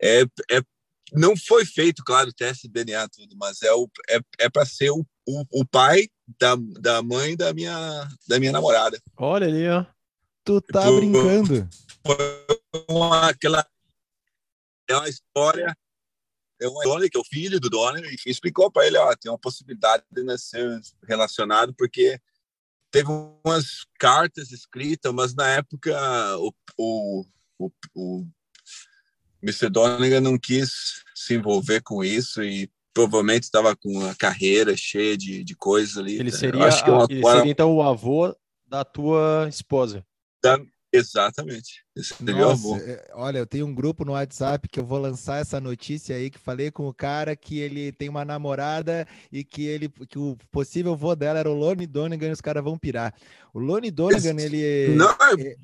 [0.00, 0.62] é, é
[1.12, 4.64] não foi feito, claro, o teste de DNA tudo, mas é o é, é para
[4.64, 9.00] ser o, o, o, pai da, da mãe da minha da minha namorada.
[9.16, 9.84] Olha ali, ó.
[10.44, 11.68] Tu tá foi, brincando.
[12.06, 12.46] Foi
[12.88, 13.66] uma, aquela.
[14.88, 15.76] É uma história.
[16.60, 19.30] É uma história que é o filho do Donner e explicou para ele: ó, tem
[19.30, 22.20] uma possibilidade de ser relacionado, porque
[22.90, 23.08] teve
[23.44, 25.96] umas cartas escritas, mas na época
[26.38, 27.24] o, o,
[27.58, 28.26] o, o
[29.42, 29.70] Mr.
[29.70, 35.42] Donegan não quis se envolver com isso e provavelmente estava com a carreira cheia de,
[35.44, 36.18] de coisas ali.
[36.18, 38.34] Ele seria, acho que é uma, ele seria então o avô
[38.66, 40.04] da tua esposa.
[40.42, 40.58] Da,
[40.92, 41.84] exatamente.
[42.20, 46.16] Nossa, é, olha, eu tenho um grupo no WhatsApp que eu vou lançar essa notícia
[46.16, 50.18] aí que falei com o cara que ele tem uma namorada e que ele que
[50.18, 53.14] o possível avô dela era o Lone Donegan e os caras vão pirar.
[53.52, 55.56] O Lone Donegan, ele Não, é...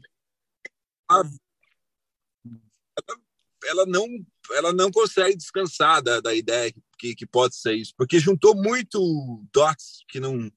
[3.64, 4.06] ela não
[4.52, 9.44] ela não consegue descansar da, da ideia que, que pode ser isso, porque juntou muito
[9.52, 10.50] dots que não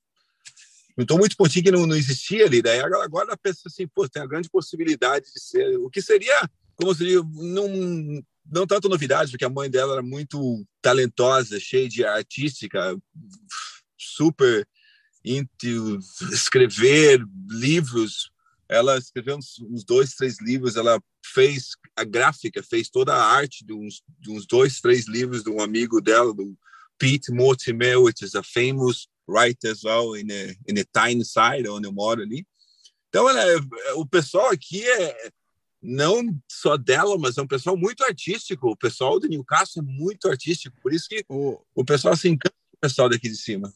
[0.99, 4.27] juntou muito pontinho que não, não existia ali, daí agora pensa assim, pô, tem a
[4.27, 9.49] grande possibilidade de ser, o que seria, como seria, não, não tanto novidade, porque a
[9.49, 12.97] mãe dela era muito talentosa, cheia de artística,
[13.97, 14.67] super
[15.23, 15.99] into
[16.31, 18.31] escrever livros,
[18.67, 23.65] ela escreveu uns, uns, dois, três livros, ela fez a gráfica, fez toda a arte
[23.65, 26.57] de uns, de uns dois, três livros de um amigo dela, do
[26.97, 31.67] Pete Mortimer, which is a famous writer as well in a, in a tiny side,
[31.69, 32.45] onde eu moro ali.
[33.09, 33.43] Então, ela,
[33.95, 35.31] o pessoal aqui é
[35.81, 38.69] não só dela, mas é um pessoal muito artístico.
[38.69, 42.55] O pessoal do Newcastle é muito artístico, por isso que o, o pessoal se encanta
[42.69, 43.71] com o pessoal daqui de cima.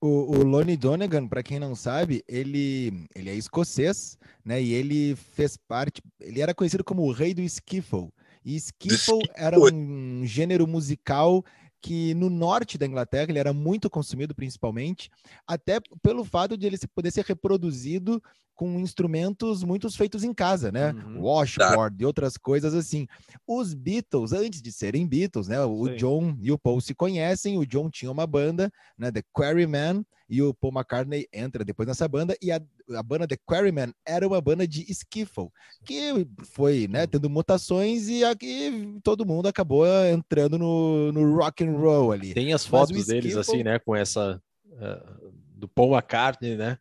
[0.00, 4.60] O, o Lonnie Donegan, para quem não sabe, ele, ele é escocês, né?
[4.60, 8.08] E ele fez parte, ele era conhecido como o rei do skiffle.
[8.44, 11.44] E skiffle era um gênero musical
[11.82, 15.10] que no norte da Inglaterra ele era muito consumido, principalmente,
[15.46, 18.22] até pelo fato de ele poder ser reproduzido
[18.54, 20.92] com instrumentos muitos feitos em casa, né?
[20.92, 21.22] Uhum.
[21.22, 22.02] Washboard tá.
[22.02, 23.06] e outras coisas assim.
[23.46, 25.60] Os Beatles, antes de serem Beatles, né?
[25.64, 25.96] O Sim.
[25.96, 27.58] John e o Paul se conhecem.
[27.58, 29.10] O John tinha uma banda, né?
[29.10, 32.34] The Quarrymen, e o Paul McCartney entra depois nessa banda.
[32.40, 32.58] E a,
[32.94, 35.50] a banda The Quarrymen era uma banda de skiffle,
[35.84, 37.06] que foi, né?
[37.06, 42.32] Tendo mutações e aqui todo mundo acabou entrando no, no rock and roll ali.
[42.32, 43.78] Tem as fotos deles assim, né?
[43.78, 46.78] Com essa uh, do Paul McCartney, né?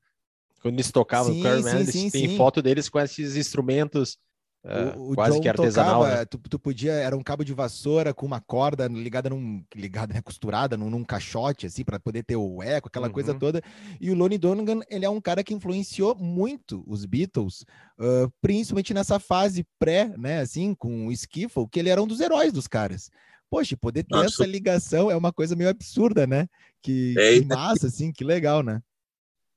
[0.62, 2.38] Quando eles tocavam sim, eles sim, tem sim.
[2.38, 4.18] foto deles com esses instrumentos
[4.64, 6.02] uh, o, o quase John que artesanal.
[6.02, 6.26] Tocava, né?
[6.26, 10.22] tu, tu, podia, era um cabo de vassoura com uma corda ligada num, ligada, né,
[10.22, 13.14] costurada num, num caixote, assim, para poder ter o eco, aquela uhum.
[13.14, 13.62] coisa toda.
[14.00, 17.66] E o Lonnie Donegan, ele é um cara que influenciou muito os Beatles,
[18.00, 22.20] uh, principalmente nessa fase pré, né, assim, com o Skiffle, que ele era um dos
[22.20, 23.10] heróis dos caras.
[23.50, 24.28] Poxa, poder ter Nossa.
[24.28, 26.48] essa ligação é uma coisa meio absurda, né?
[26.82, 28.82] Que, que massa, assim, que legal, né?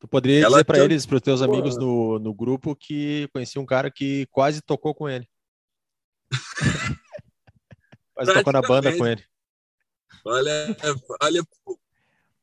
[0.05, 3.59] Tu poderia ela dizer para eles, para os teus amigos no, no grupo, que conheci
[3.59, 5.27] um cara que quase tocou com ele.
[8.15, 9.25] quase tocou na banda com ele.
[10.23, 10.77] Olha,
[11.23, 11.43] olha,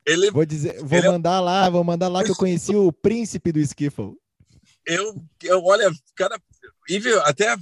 [0.03, 0.31] ele.
[0.31, 1.39] Vou dizer, vou é mandar é...
[1.39, 4.15] lá, vou mandar lá que eu conheci o príncipe do skiffle.
[4.83, 6.41] Eu, eu olha, cara,
[7.25, 7.55] até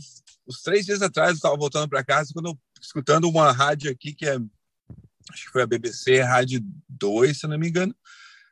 [0.47, 4.13] os três dias atrás eu estava voltando para casa quando eu, escutando uma rádio aqui
[4.13, 4.37] que é,
[5.29, 7.93] acho que foi a BBC Rádio 2, se não me engano,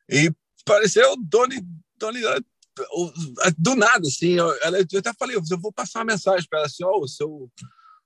[0.10, 0.30] e
[0.68, 1.66] pareceu Doni,
[1.98, 2.22] Doni
[3.58, 4.34] do nada, assim.
[4.34, 4.48] Eu,
[4.92, 7.52] eu até falei, eu vou passar uma mensagem para ela assim, ó, oh, o seu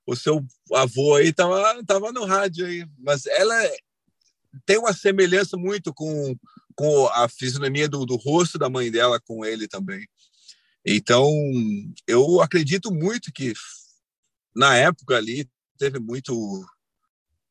[0.05, 0.43] o seu
[0.73, 3.55] avô aí tava, tava no rádio aí, mas ela
[4.65, 6.35] tem uma semelhança muito com,
[6.75, 10.05] com a fisionomia do, do rosto da mãe dela com ele também.
[10.85, 11.29] Então,
[12.07, 13.53] eu acredito muito que
[14.55, 15.47] na época ali
[15.77, 16.33] teve muito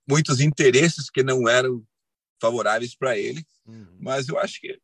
[0.09, 1.83] muitos interesses que não eram
[2.41, 3.97] favoráveis para ele, uhum.
[4.01, 4.77] mas eu acho que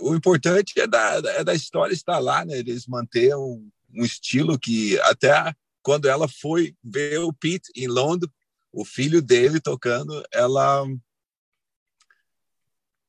[0.00, 2.58] o importante é da, é da história estar lá, né?
[2.58, 8.30] Eles manter um, um estilo que até quando ela foi ver o Pete em Londres,
[8.72, 10.84] o filho dele tocando, ela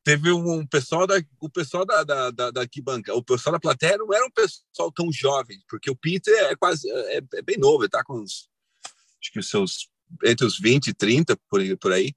[0.04, 2.62] teve um pessoal da o pessoal da da, da, da
[3.14, 6.90] o pessoal da plateia não era um pessoal tão jovem, porque o Peter é quase
[6.90, 8.48] é, é bem novo, ele tá com uns
[9.20, 9.90] acho que os seus
[10.24, 12.14] entre os 20 e 30 por por aí.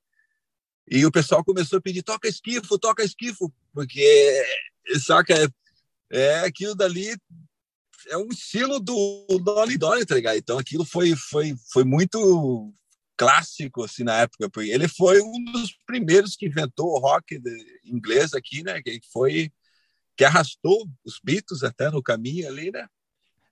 [0.91, 4.45] E o pessoal começou a pedir: toca esquifo, toca esquifo, porque,
[5.05, 5.49] saca, é,
[6.11, 7.17] é aquilo dali,
[8.09, 10.37] é um estilo do Dolly Dolly, tá ligado?
[10.37, 12.73] Então aquilo foi, foi, foi muito
[13.17, 17.41] clássico assim na época, porque ele foi um dos primeiros que inventou o rock
[17.85, 18.81] inglês aqui, né?
[18.81, 19.51] Que foi
[20.17, 22.87] que arrastou os Beatles até no caminho ali, né?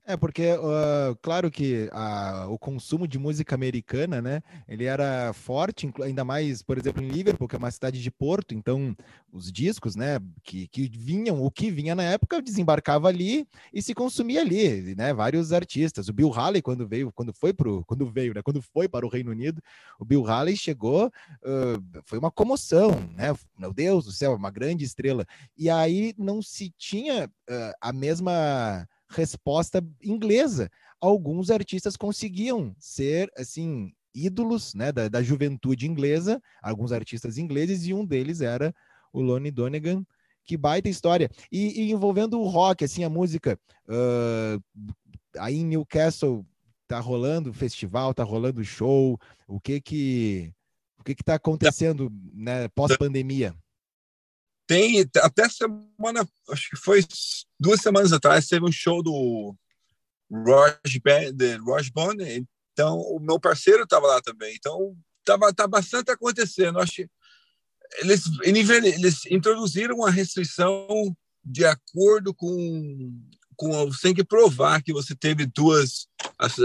[0.09, 5.91] É, porque, uh, claro que a, o consumo de música americana, né, ele era forte,
[6.01, 8.97] ainda mais, por exemplo, em Liverpool, que é uma cidade de porto, então
[9.33, 13.95] os discos, né, que, que vinham, o que vinha na época, desembarcava ali e se
[13.95, 16.09] consumia ali, né, vários artistas.
[16.09, 19.09] O Bill Haley, quando veio, quando foi pro, quando veio, né, quando foi para o
[19.09, 19.61] Reino Unido,
[19.99, 24.85] o Bill Haley chegou, uh, foi uma comoção, né, meu Deus do céu, uma grande
[24.85, 25.27] estrela.
[25.59, 30.71] E aí não se tinha uh, a mesma resposta inglesa.
[31.01, 37.93] Alguns artistas conseguiam ser, assim, ídolos né, da, da juventude inglesa, alguns artistas ingleses, e
[37.93, 38.75] um deles era
[39.13, 40.05] o Lonnie Donegan,
[40.45, 41.31] que baita história.
[41.51, 43.59] E, e, envolvendo o rock, assim, a música.
[43.87, 44.63] Uh,
[45.39, 46.47] aí em Newcastle
[46.87, 49.19] tá rolando festival, tá rolando show.
[49.47, 50.53] O que que
[50.99, 53.55] o que que tá acontecendo, né, pós-pandemia?
[54.67, 57.05] Tem até semana, acho que foi
[57.59, 59.55] duas semanas atrás, teve um show do
[60.31, 64.55] Roger Roger Bond, então o meu parceiro estava lá também.
[64.57, 66.79] Então tava tá bastante acontecendo.
[66.79, 67.09] Acho
[68.01, 73.23] eles eles introduziram uma restrição de acordo com
[73.57, 76.09] com você tem que provar que você teve duas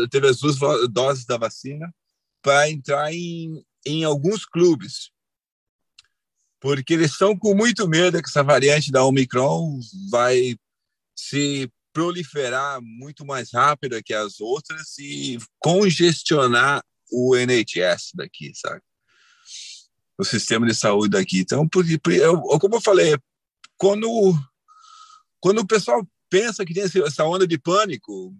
[0.10, 0.58] teve as duas
[0.90, 1.94] doses da vacina
[2.42, 5.12] para entrar em, em alguns clubes
[6.62, 9.80] porque eles estão com muito medo que essa variante da Omicron
[10.12, 10.56] vai
[11.16, 16.82] se proliferar muito mais rápido que as outras e congestionar
[17.12, 18.82] o NHS daqui, sabe?
[20.18, 21.40] O sistema de saúde daqui.
[21.40, 23.18] Então, por, por, eu, como eu falei,
[23.76, 24.08] quando,
[25.40, 28.34] quando o pessoal pensa que tem essa onda de pânico,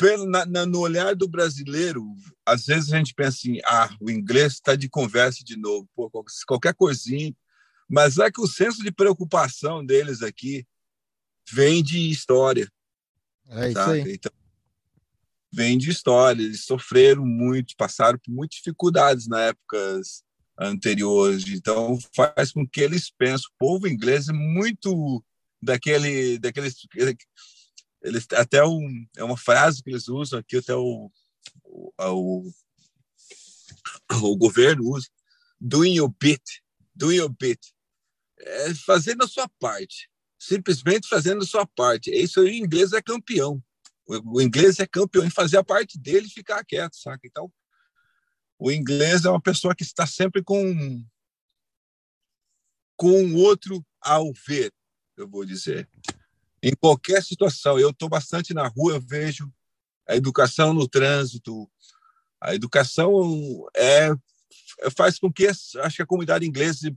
[0.00, 2.02] pelo, na, na, no olhar do brasileiro,
[2.46, 6.10] às vezes a gente pensa assim, ah, o inglês está de conversa de novo, pô,
[6.46, 7.36] qualquer coisinha.
[7.86, 10.66] Mas é que o senso de preocupação deles aqui
[11.52, 12.66] vem de história.
[13.50, 14.14] É isso aí.
[14.14, 14.32] Então,
[15.52, 16.42] vem de história.
[16.42, 20.22] Eles sofreram muito, passaram por muitas dificuldades na épocas
[20.58, 21.46] anteriores.
[21.48, 23.48] Então, faz com que eles pensem.
[23.48, 25.22] O povo inglês é muito
[25.60, 26.74] daquele, daqueles
[28.02, 31.10] eles até um, é uma frase que eles usam aqui até o,
[31.64, 32.50] o,
[34.10, 35.08] o governo usa
[35.60, 36.42] doing your bit
[36.94, 37.60] doing your bit.
[38.38, 42.10] É fazendo a sua parte simplesmente fazendo a sua parte.
[42.10, 43.62] Isso aí, o inglês é campeão.
[44.06, 47.26] O, o inglês é campeão em fazer a parte dele e ficar quieto saca?
[47.26, 47.52] Então
[48.58, 51.04] o inglês é uma pessoa que está sempre com
[52.96, 54.72] com o outro ao ver
[55.16, 55.88] eu vou dizer
[56.62, 57.78] em qualquer situação.
[57.78, 59.52] Eu estou bastante na rua, eu vejo
[60.08, 61.70] a educação no trânsito.
[62.40, 64.10] A educação é
[64.96, 66.92] faz com que acho que a comunidade inglesa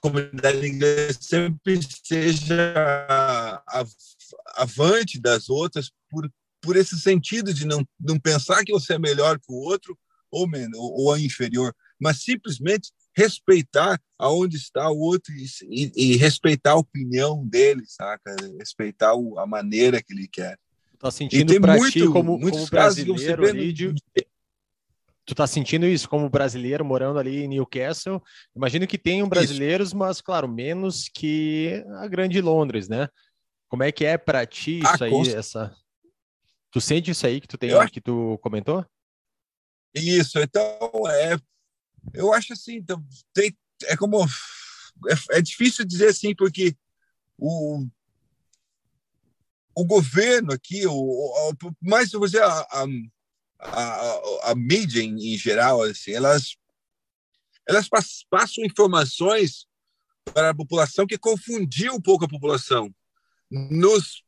[0.00, 3.62] comunidade inglesa sempre seja
[4.56, 6.30] avante das outras por
[6.62, 9.98] por esse sentido de não não pensar que você é melhor que o outro
[10.30, 15.32] ou ou, ou inferior, mas simplesmente respeitar aonde está o outro
[15.68, 18.34] e, e, respeitar a opinião dele, saca?
[18.58, 20.58] Respeitar o, a maneira que ele quer.
[20.98, 23.94] Tá sentindo para ti como, como brasileiro ali de...
[25.24, 28.20] Tu tá sentindo isso como brasileiro morando ali em Newcastle?
[28.54, 29.96] Imagino que tenham brasileiros, isso.
[29.96, 33.08] mas claro, menos que a grande Londres, né?
[33.68, 35.74] Como é que é para ti ah, isso aí, essa
[36.70, 37.88] Tu sente isso aí que tu tem, Eu...
[37.88, 38.84] que tu comentou?
[39.94, 41.36] Isso, então é
[42.14, 44.24] eu acho assim, então, tem, é como.
[45.32, 46.76] É, é difícil dizer assim, porque
[47.38, 47.86] o,
[49.74, 52.86] o governo aqui, o, o, mais você a, a,
[53.60, 56.56] a, a mídia em, em, geral, assim, elas,
[57.66, 57.88] elas
[58.28, 59.66] passam informações
[60.34, 62.94] para a população que confundiu um pouco a população.
[63.50, 64.22] Nos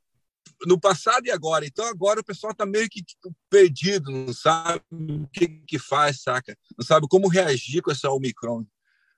[0.66, 1.66] no passado e agora.
[1.66, 6.22] Então agora o pessoal está meio que tipo, perdido, não sabe o que, que faz,
[6.22, 6.56] saca?
[6.78, 8.64] Não sabe como reagir com essa Omicron.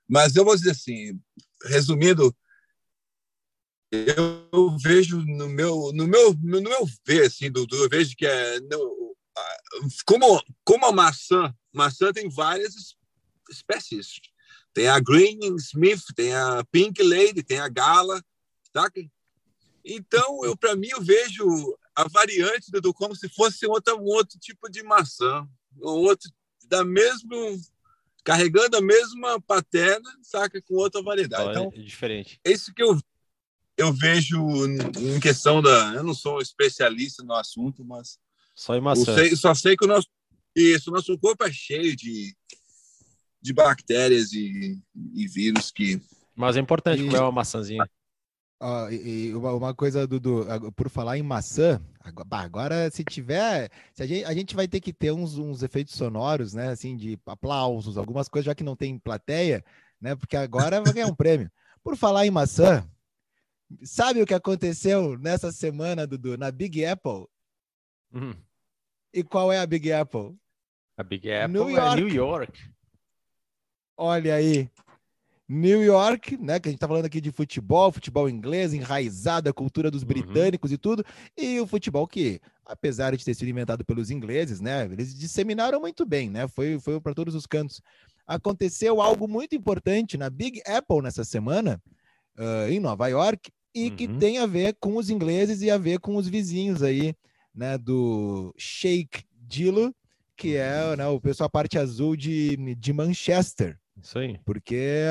[0.09, 1.19] Mas eu vou dizer assim,
[1.65, 2.35] resumindo,
[3.91, 8.61] eu vejo no meu no meu no meu ver assim, Dudu, eu vejo que é
[8.61, 9.17] no,
[10.05, 12.97] como como a maçã, maçã tem várias
[13.51, 14.21] espécies.
[14.73, 18.21] Tem a Green Smith, tem a Pink Lady, tem a Gala,
[18.73, 19.01] saca?
[19.85, 21.45] Então, eu para mim, eu vejo
[21.95, 26.31] a variante do como se fosse outra, um outro tipo de maçã, um outro
[26.67, 27.61] da mesmo
[28.25, 31.51] carregando a mesma paterna, saca com outra variedade.
[31.51, 32.41] então, é diferente.
[32.43, 32.99] É isso que eu
[33.77, 38.21] eu vejo em questão da, eu não sou especialista no assunto, mas
[38.55, 39.15] só em maçã.
[39.17, 40.09] Sei, só sei que o nosso
[40.55, 42.35] isso, o nosso corpo é cheio de
[43.43, 44.81] de bactérias e,
[45.13, 46.01] e vírus que
[46.35, 47.07] mas é importante e...
[47.07, 47.85] comer uma maçãzinha
[48.65, 51.79] Uh, e, uma coisa, Dudu, por falar em maçã,
[52.31, 55.93] agora se tiver, se a, gente, a gente vai ter que ter uns, uns efeitos
[55.95, 59.63] sonoros, né, assim, de aplausos, algumas coisas, já que não tem plateia,
[60.01, 61.53] né, porque agora vai ganhar um prêmio.
[61.83, 62.89] Por falar em maçã,
[63.83, 67.27] sabe o que aconteceu nessa semana, Dudu, na Big Apple?
[68.15, 68.35] Uhum.
[69.13, 70.35] E qual é a Big Apple?
[70.97, 71.93] A Big Apple New York.
[71.93, 72.71] é New York.
[73.95, 74.71] Olha aí,
[75.49, 76.59] New York, né?
[76.59, 80.09] Que a gente tá falando aqui de futebol, futebol inglês, enraizado a cultura dos uhum.
[80.09, 80.75] britânicos uhum.
[80.75, 81.05] e tudo,
[81.37, 84.85] e o futebol que, apesar de ter sido inventado pelos ingleses, né?
[84.85, 86.49] Eles disseminaram muito bem, né?
[86.49, 87.83] Foi, foi para todos os cantos.
[88.27, 91.81] Aconteceu algo muito importante na Big Apple nessa semana,
[92.39, 93.97] uh, em Nova York, e uhum.
[93.97, 97.15] que tem a ver com os ingleses e a ver com os vizinhos aí,
[97.55, 97.77] né?
[97.77, 99.95] Do Sheikh Dilo,
[100.37, 103.79] que é né, o pessoal a parte azul de, de Manchester.
[104.05, 104.39] Isso aí.
[104.45, 105.07] Porque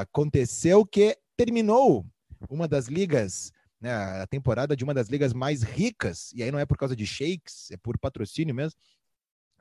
[0.00, 2.04] aconteceu que terminou
[2.48, 6.58] uma das ligas, né, a temporada de uma das ligas mais ricas, e aí não
[6.58, 8.78] é por causa de shakes, é por patrocínio mesmo,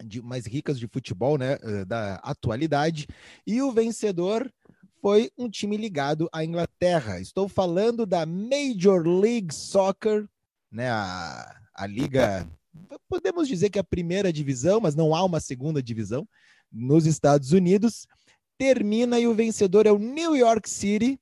[0.03, 3.07] de mais ricas de futebol, né, eh, da atualidade,
[3.45, 4.49] e o vencedor
[5.01, 7.19] foi um time ligado à Inglaterra.
[7.19, 10.27] Estou falando da Major League Soccer,
[10.71, 12.47] né, a, a liga,
[13.09, 16.27] podemos dizer que é a primeira divisão, mas não há uma segunda divisão
[16.71, 18.07] nos Estados Unidos
[18.57, 21.19] termina e o vencedor é o New York City,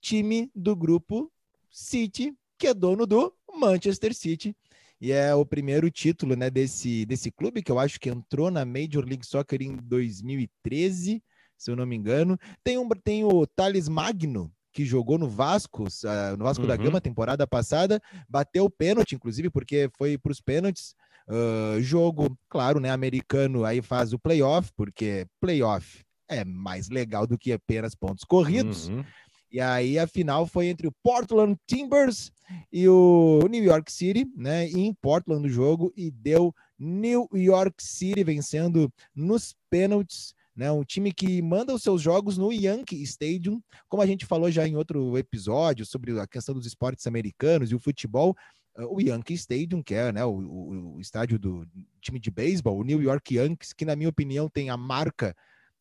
[0.00, 1.30] time do grupo
[1.70, 4.56] City, que é dono do Manchester City.
[4.98, 8.64] E é o primeiro título né, desse, desse clube, que eu acho que entrou na
[8.64, 11.22] Major League Soccer em 2013,
[11.56, 12.38] se eu não me engano.
[12.64, 16.68] Tem, um, tem o Thales Magno, que jogou no Vasco, uh, no Vasco uhum.
[16.68, 20.94] da Gama, temporada passada, bateu o pênalti, inclusive, porque foi para os pênaltis.
[21.28, 22.88] Uh, jogo, claro, né?
[22.88, 28.88] Americano aí faz o playoff, porque playoff é mais legal do que apenas pontos corridos.
[28.88, 29.04] Uhum.
[29.50, 32.32] E aí a final foi entre o Portland Timbers
[32.72, 34.68] e o New York City, né?
[34.68, 40.34] Em Portland no jogo e deu New York City vencendo nos pênaltis.
[40.54, 43.60] Né, um time que manda os seus jogos no Yankee Stadium,
[43.90, 47.74] como a gente falou já em outro episódio sobre a questão dos esportes americanos e
[47.74, 48.34] o futebol,
[48.78, 51.68] uh, o Yankee Stadium, que é né, o, o, o estádio do
[52.00, 55.36] time de beisebol, o New York Yankees, que na minha opinião tem a marca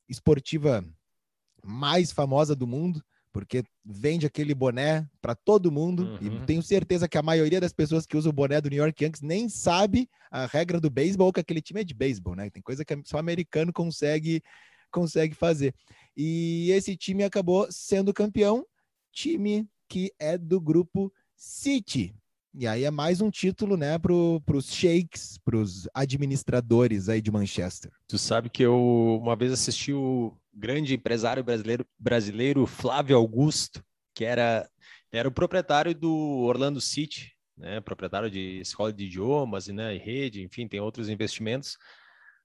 [0.07, 0.83] esportiva
[1.63, 3.03] mais famosa do mundo,
[3.33, 6.03] porque vende aquele boné para todo mundo.
[6.21, 6.41] Uhum.
[6.43, 9.03] E tenho certeza que a maioria das pessoas que usam o boné do New York
[9.03, 12.49] Yankees nem sabe a regra do beisebol, que aquele time é de beisebol, né?
[12.49, 14.41] Tem coisa que só americano consegue
[14.91, 15.75] consegue fazer.
[16.15, 18.65] E esse time acabou sendo campeão,
[19.11, 22.15] time que é do grupo City.
[22.57, 27.29] E aí é mais um título, né, para os sheiks, para os administradores aí de
[27.29, 27.91] Manchester.
[28.07, 33.83] Tu sabe que eu uma vez assisti o grande empresário brasileiro, brasileiro Flávio Augusto,
[34.13, 34.69] que era,
[35.11, 36.13] era o proprietário do
[36.45, 41.77] Orlando City, né, proprietário de escola de idiomas e né, rede, enfim, tem outros investimentos.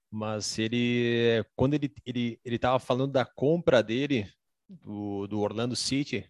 [0.09, 4.29] Mas ele, quando ele ele ele estava falando da compra dele
[4.67, 6.29] do, do Orlando City,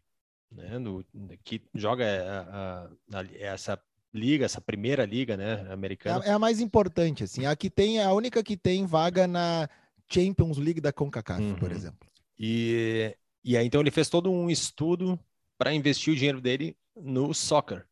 [0.52, 1.06] né, no,
[1.44, 3.82] que joga a, a, a, essa
[4.14, 6.24] liga, essa primeira liga, né, americana.
[6.26, 7.46] É, é, a mais importante, assim.
[7.46, 9.70] A que tem, é a única que tem vaga na
[10.10, 11.56] Champions League da CONCACAF, uhum.
[11.56, 12.10] por exemplo.
[12.38, 15.20] E, e aí, então, ele fez todo um estudo
[15.58, 17.88] para investir o dinheiro dele no soccer.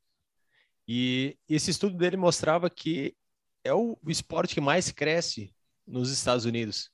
[0.87, 3.15] E esse estudo dele mostrava que
[3.63, 5.53] é o esporte que mais cresce
[5.85, 6.91] nos Estados Unidos.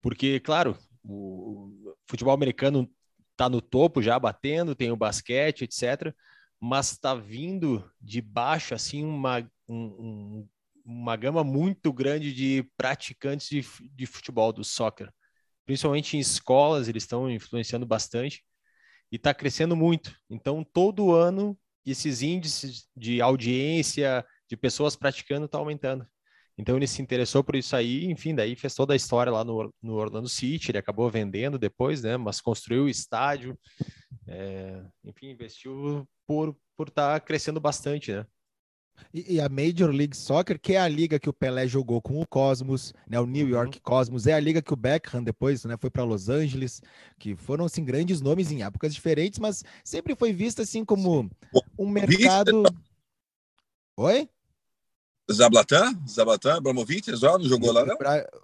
[0.00, 2.88] Porque, claro, o futebol americano
[3.34, 6.14] está no topo já batendo, tem o basquete, etc.
[6.60, 10.48] Mas está vindo de baixo assim uma, um,
[10.84, 15.12] uma gama muito grande de praticantes de, de futebol, do soccer.
[15.66, 18.44] Principalmente em escolas, eles estão influenciando bastante
[19.10, 20.14] e está crescendo muito.
[20.30, 26.06] Então, todo ano, esses índices de audiência, de pessoas praticando, está aumentando.
[26.56, 29.72] Então ele se interessou por isso aí, enfim, daí fez toda a história lá no,
[29.82, 32.16] no Orlando City, ele acabou vendendo depois, né?
[32.16, 33.58] Mas construiu o estádio,
[34.26, 38.26] é, enfim, investiu por por estar tá crescendo bastante, né?
[39.12, 42.20] E, e, a Major League Soccer, que é a liga que o Pelé jogou com
[42.20, 43.52] o Cosmos, né, o New uhum.
[43.52, 46.80] York Cosmos, é a liga que o Beckham depois né, foi para Los Angeles,
[47.18, 51.28] que foram assim grandes nomes em épocas diferentes, mas sempre foi vista assim como
[51.76, 52.62] um mercado.
[53.96, 54.28] Oi?
[55.32, 57.96] Zablatan, Zablatan, Ibrahimovic, já não jogou lá, não?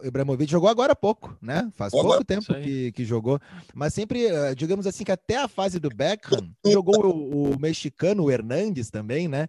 [0.03, 1.71] Ibrahimovic jogou agora há pouco, né?
[1.75, 2.25] Faz pouco agora.
[2.25, 3.39] tempo que, que jogou.
[3.75, 8.25] Mas sempre, eh, digamos assim, que até a fase do Beckham, jogou o, o mexicano,
[8.25, 9.47] o Hernandes também, né?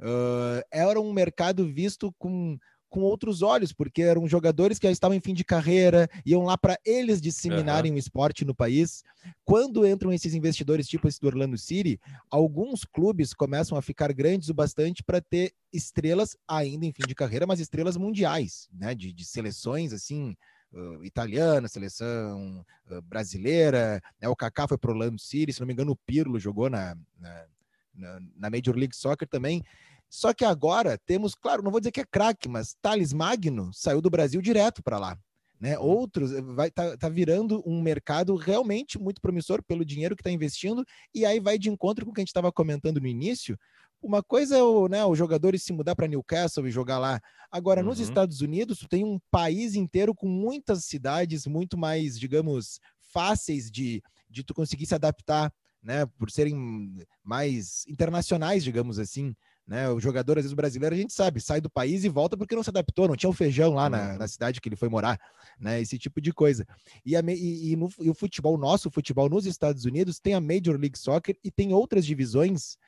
[0.00, 2.56] Uh, era um mercado visto com,
[2.88, 6.56] com outros olhos, porque eram jogadores que já estavam em fim de carreira, iam lá
[6.56, 7.96] para eles disseminarem uhum.
[7.96, 9.04] o esporte no país.
[9.44, 14.48] Quando entram esses investidores, tipo esse do Orlando City, alguns clubes começam a ficar grandes
[14.48, 18.94] o bastante para ter estrelas ainda em fim de carreira, mas estrelas mundiais, né?
[18.94, 20.36] De, de seleções assim.
[20.70, 24.28] Uh, italiana, seleção uh, brasileira, né?
[24.28, 26.94] o Kaká foi para o Orlando City, se não me engano o Pirlo jogou na,
[27.18, 29.62] na, na Major League Soccer também,
[30.08, 34.00] só que agora temos, claro, não vou dizer que é craque, mas Thales Magno saiu
[34.00, 35.18] do Brasil direto para lá.
[35.60, 35.78] Né?
[35.78, 35.86] Uhum.
[35.86, 40.30] Outros eh, vai tá, tá virando um mercado realmente muito promissor pelo dinheiro que está
[40.30, 40.84] investindo,
[41.14, 43.58] e aí vai de encontro com o que a gente estava comentando no início.
[44.00, 47.20] Uma coisa é o, né, os jogadores se mudar para Newcastle e jogar lá.
[47.50, 47.88] Agora, uhum.
[47.88, 52.78] nos Estados Unidos, tem um país inteiro com muitas cidades muito mais, digamos,
[53.12, 54.00] fáceis de,
[54.30, 55.52] de tu conseguir se adaptar,
[55.82, 56.06] né?
[56.18, 59.34] Por serem mais internacionais, digamos assim.
[59.68, 59.86] Né?
[59.90, 62.62] O jogador, às vezes, brasileiro, a gente sabe, sai do país e volta porque não
[62.62, 65.20] se adaptou, não tinha o um feijão lá na, na, cidade que ele foi morar,
[65.60, 65.78] né?
[65.78, 66.66] Esse tipo de coisa.
[67.04, 70.40] E, a, e, e, no, e o futebol, nosso futebol nos Estados Unidos, tem a
[70.40, 72.78] Major League Soccer e tem outras divisões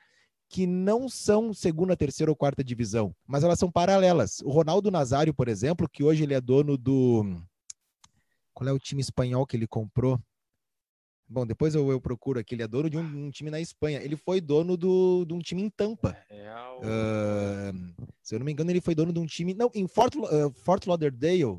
[0.49, 4.41] que não são segunda, terceira ou quarta divisão, mas elas são paralelas.
[4.41, 7.23] O Ronaldo Nazário, por exemplo, que hoje ele é dono do.
[8.55, 10.19] Qual é o time espanhol que ele comprou?
[11.31, 12.55] Bom, depois eu, eu procuro aqui.
[12.55, 14.01] Ele é dono de um, um, time na Espanha.
[14.03, 16.17] Ele foi dono do, de um time em Tampa.
[16.29, 16.81] Real.
[16.81, 19.53] Uh, se eu não me engano, ele foi dono de um time.
[19.53, 21.57] Não, em Fort, uh, Fort Lauderdale.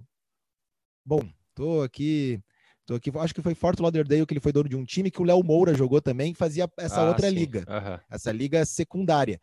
[1.03, 2.39] Bom, tô aqui.
[2.85, 3.11] Tô aqui.
[3.19, 5.43] Acho que foi Fort Lauderdale que ele foi dono de um time que o Léo
[5.43, 7.35] Moura jogou também, fazia essa ah, outra sim.
[7.35, 7.61] liga.
[7.61, 7.99] Uhum.
[8.11, 9.41] Essa liga secundária.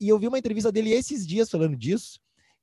[0.00, 2.18] E eu vi uma entrevista dele esses dias falando disso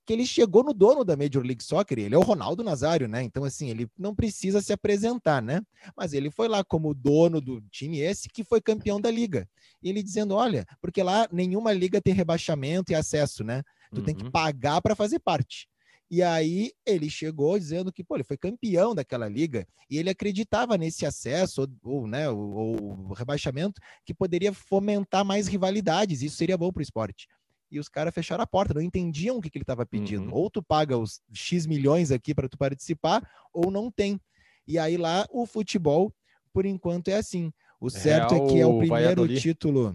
[0.05, 3.23] que ele chegou no dono da Major League Soccer, ele é o Ronaldo Nazário, né?
[3.23, 5.61] Então, assim, ele não precisa se apresentar, né?
[5.95, 9.47] Mas ele foi lá como dono do time esse que foi campeão da liga.
[9.81, 13.63] E ele dizendo: olha, porque lá nenhuma liga tem rebaixamento e acesso, né?
[13.93, 14.05] Tu uhum.
[14.05, 14.31] tem que uhum.
[14.31, 15.67] pagar para fazer parte.
[16.11, 20.77] E aí ele chegou dizendo que pô, ele foi campeão daquela liga e ele acreditava
[20.77, 26.21] nesse acesso ou, ou né, o, o rebaixamento que poderia fomentar mais rivalidades.
[26.21, 27.27] Isso seria bom para o esporte
[27.73, 30.27] e os caras fecharam a porta, não entendiam o que, que ele estava pedindo.
[30.27, 30.35] Uhum.
[30.35, 34.21] Ou tu paga os X milhões aqui para tu participar, ou não tem.
[34.67, 36.13] E aí lá o futebol,
[36.53, 37.51] por enquanto, é assim.
[37.81, 39.93] O certo é, é que é o primeiro título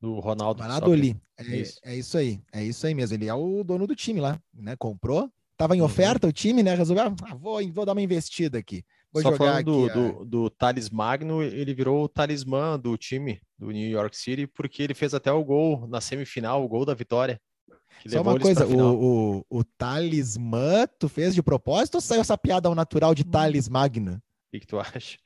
[0.00, 0.62] do Ronaldo.
[0.62, 1.20] Valladolid.
[1.36, 1.80] É, isso.
[1.84, 3.14] é isso aí, é isso aí mesmo.
[3.14, 4.74] Ele é o dono do time lá, né?
[4.76, 5.86] Comprou, tava em uhum.
[5.86, 6.74] oferta o time, né?
[6.74, 8.82] Resolveu, ah, vou, vou dar uma investida aqui.
[9.12, 13.40] Vou Só falando do, aqui, do, do Thales Magno, ele virou o talismã do time
[13.58, 16.94] do New York City, porque ele fez até o gol na semifinal, o gol da
[16.94, 17.40] vitória.
[18.06, 22.68] Só uma coisa, o, o, o talismã, tu fez de propósito ou saiu essa piada
[22.68, 24.14] ao natural de Thales Magno?
[24.14, 25.18] O que, que tu acha?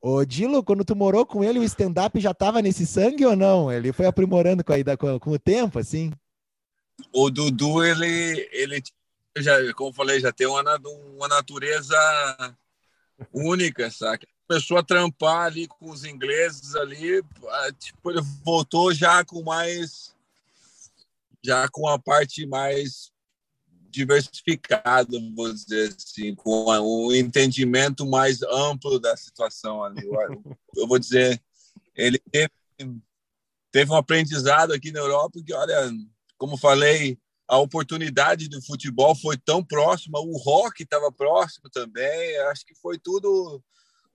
[0.00, 3.72] Ô, Dilo, quando tu morou com ele, o stand-up já tava nesse sangue ou não?
[3.72, 6.12] Ele foi aprimorando com, a, com, com o tempo, assim?
[7.12, 8.82] O Dudu, ele, ele
[9.42, 10.62] já, como falei, já tem uma,
[11.16, 11.96] uma natureza
[13.32, 14.26] única, sabe?
[14.48, 17.22] Começou a trampar ali com os ingleses ali,
[17.78, 20.14] tipo, ele voltou já com mais,
[21.44, 23.10] já com a parte mais
[23.90, 30.06] diversificada, vou dizer assim, com um entendimento mais amplo da situação ali.
[30.06, 31.42] Eu, eu vou dizer,
[31.94, 32.52] ele teve,
[33.72, 35.90] teve um aprendizado aqui na Europa que, olha,
[36.36, 37.18] como falei,
[37.48, 42.38] a oportunidade do futebol foi tão próxima, o rock estava próximo também.
[42.50, 43.62] Acho que foi tudo.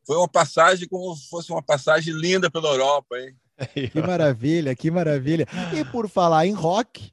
[0.05, 3.35] Foi uma passagem como se fosse uma passagem linda pela Europa, hein?
[3.91, 5.47] Que maravilha, que maravilha.
[5.73, 7.11] E por falar em rock,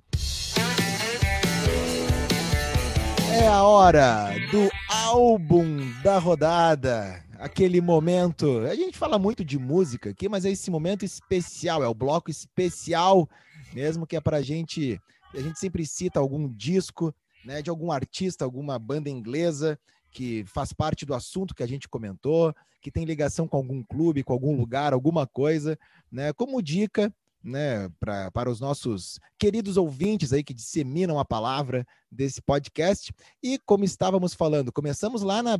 [3.33, 7.23] é a hora do álbum da rodada.
[7.39, 8.61] Aquele momento.
[8.61, 12.31] A gente fala muito de música aqui, mas é esse momento especial, é o bloco
[12.31, 13.29] especial
[13.73, 15.01] mesmo que é para a gente
[15.35, 17.15] a gente sempre cita algum disco,
[17.45, 19.79] né, de algum artista, alguma banda inglesa
[20.11, 24.23] que faz parte do assunto que a gente comentou, que tem ligação com algum clube,
[24.23, 25.79] com algum lugar, alguma coisa,
[26.11, 27.13] né, como dica,
[27.43, 33.13] né, pra, para os nossos queridos ouvintes aí que disseminam a palavra desse podcast.
[33.43, 35.57] E como estávamos falando, começamos lá na,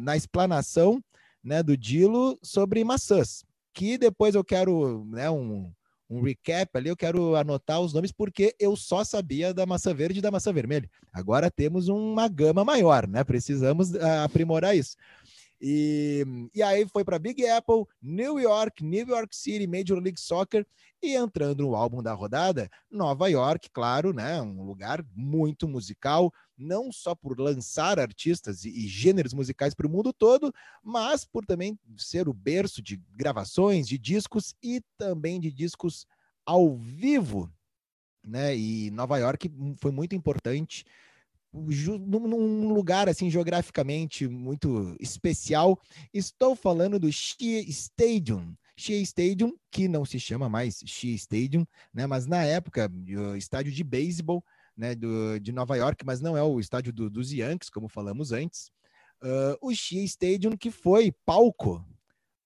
[0.00, 1.02] na explanação
[1.42, 5.70] né, do Dilo sobre maçãs, que depois eu quero né, um,
[6.10, 10.18] um recap ali, eu quero anotar os nomes porque eu só sabia da maçã verde
[10.18, 10.88] e da maçã vermelha.
[11.12, 13.22] Agora temos uma gama maior, né?
[13.24, 14.96] Precisamos uh, aprimorar isso.
[15.60, 20.66] E, e aí foi para Big Apple, New York, New York City, Major League Soccer
[21.02, 24.40] e entrando no álbum da rodada, Nova York, claro, né?
[24.40, 29.90] Um lugar muito musical, não só por lançar artistas e, e gêneros musicais para o
[29.90, 30.52] mundo todo,
[30.82, 36.06] mas por também ser o berço de gravações, de discos e também de discos
[36.46, 37.50] ao vivo.
[38.24, 38.56] né?
[38.56, 40.84] E Nova York foi muito importante
[41.52, 45.80] num lugar assim geograficamente muito especial.
[46.12, 48.54] Estou falando do Shea Stadium.
[48.76, 52.06] Shea Stadium, que não se chama mais Shea Stadium, né?
[52.06, 52.90] Mas na época,
[53.32, 54.44] o estádio de beisebol,
[54.76, 54.94] né?
[54.94, 58.70] Do, de Nova York, mas não é o estádio do, dos Yankees, como falamos antes.
[59.22, 61.84] Uh, o Shea Stadium, que foi palco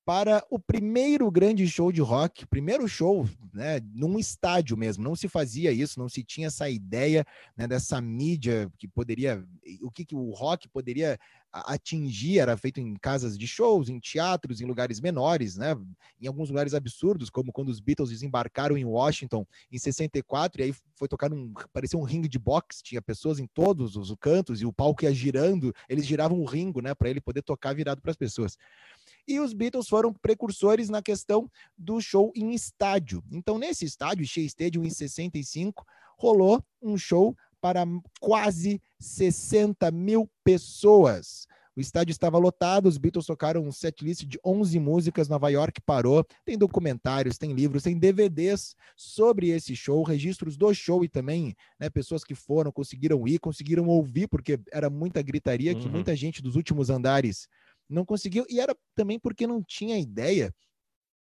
[0.04, 5.04] para o primeiro grande show de rock, primeiro show, né, num estádio mesmo.
[5.04, 7.24] Não se fazia isso, não se tinha essa ideia
[7.56, 9.44] né, dessa mídia que poderia,
[9.80, 11.18] o que, que o rock poderia
[11.52, 15.76] atingir, era feito em casas de shows, em teatros, em lugares menores, né,
[16.20, 20.74] em alguns lugares absurdos, como quando os Beatles desembarcaram em Washington em 64, e aí
[20.96, 24.66] foi tocar num, parecia um ringue de boxe, tinha pessoas em todos os cantos, e
[24.66, 28.10] o palco ia girando, eles giravam o ringo, né, para ele poder tocar virado para
[28.10, 28.56] as pessoas.
[29.26, 33.22] E os Beatles foram precursores na questão do show em estádio.
[33.30, 35.84] Então, nesse estádio, Shea Stadium, em 65,
[36.18, 37.84] rolou um show para
[38.20, 41.46] quase 60 mil pessoas.
[41.74, 46.22] O estádio estava lotado, os Beatles tocaram um setlist de 11 músicas, Nova York parou.
[46.44, 51.88] Tem documentários, tem livros, tem DVDs sobre esse show, registros do show e também né,
[51.88, 55.80] pessoas que foram, conseguiram ir, conseguiram ouvir, porque era muita gritaria, uhum.
[55.80, 57.48] que muita gente dos últimos andares
[57.92, 60.54] não conseguiu, e era também porque não tinha ideia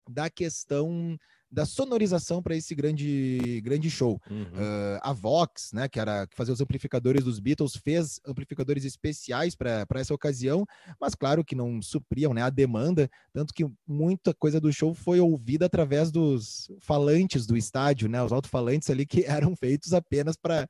[0.09, 1.17] da questão
[1.51, 4.22] da sonorização para esse grande grande show.
[4.30, 4.43] Uhum.
[4.43, 9.55] Uh, a Vox, né, que era que fazia os amplificadores dos Beatles, fez amplificadores especiais
[9.55, 10.65] para essa ocasião,
[11.01, 15.20] mas claro que não supriam né, a demanda, tanto que muita coisa do show foi
[15.20, 20.70] ouvida através dos falantes do estádio, né, os alto-falantes ali que eram feitos apenas para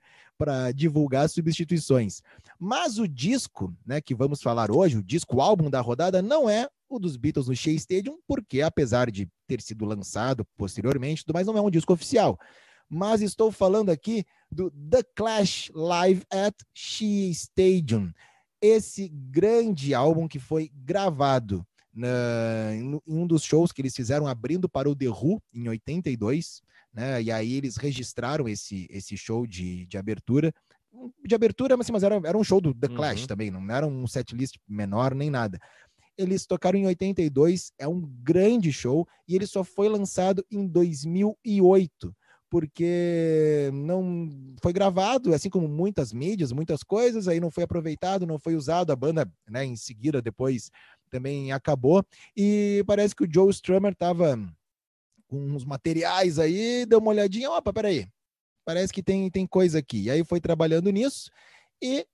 [0.74, 2.22] divulgar substituições.
[2.60, 6.68] Mas o disco, né, que vamos falar hoje, o disco álbum da rodada, não é
[6.90, 11.58] o dos Beatles no Shea Stadium, porque apesar de ter sido lançado posteriormente, mas não
[11.58, 12.40] é um disco oficial.
[12.90, 18.12] Mas estou falando aqui do The Clash Live at Shea Stadium,
[18.62, 24.70] esse grande álbum que foi gravado na, em um dos shows que eles fizeram abrindo
[24.70, 26.62] para o The Who em 82,
[26.94, 27.22] né?
[27.22, 30.54] E aí eles registraram esse, esse show de, de abertura
[31.26, 33.28] de abertura, mas, assim, mas era, era um show do The Clash uhum.
[33.28, 35.60] também, não era um setlist menor nem nada.
[36.18, 42.14] Eles tocaram em 82, é um grande show e ele só foi lançado em 2008
[42.50, 44.28] porque não
[44.62, 48.92] foi gravado, assim como muitas mídias, muitas coisas, aí não foi aproveitado, não foi usado,
[48.92, 50.72] a banda, né, em seguida, depois
[51.10, 52.04] também acabou,
[52.36, 54.38] e parece que o Joe Strummer tava
[55.28, 58.08] com uns materiais aí, deu uma olhadinha, opa, peraí,
[58.66, 61.30] parece que tem, tem coisa aqui, e aí foi trabalhando nisso,
[61.82, 62.06] e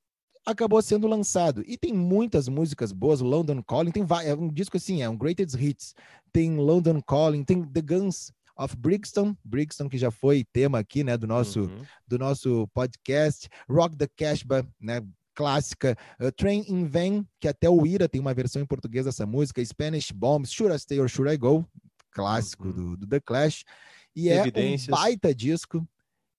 [0.46, 1.64] acabou sendo lançado.
[1.66, 5.56] E tem muitas músicas boas, London Calling, tem é um disco assim, é um greatest
[5.56, 5.96] hits.
[6.32, 11.18] Tem London Calling, tem The Guns of Brixton, Brixton que já foi tema aqui, né,
[11.18, 11.86] do nosso uhum.
[12.08, 15.02] do nosso podcast, Rock the Casbah, né,
[15.36, 19.25] clássica, uh, Train in Vain, que até o Ira tem uma versão em português dessa
[19.25, 21.67] música, Spanish Bombs, Should I Stay or Should I Go,
[22.11, 22.73] clássico uhum.
[22.73, 23.63] do, do The Clash.
[24.15, 25.86] E é um baita disco,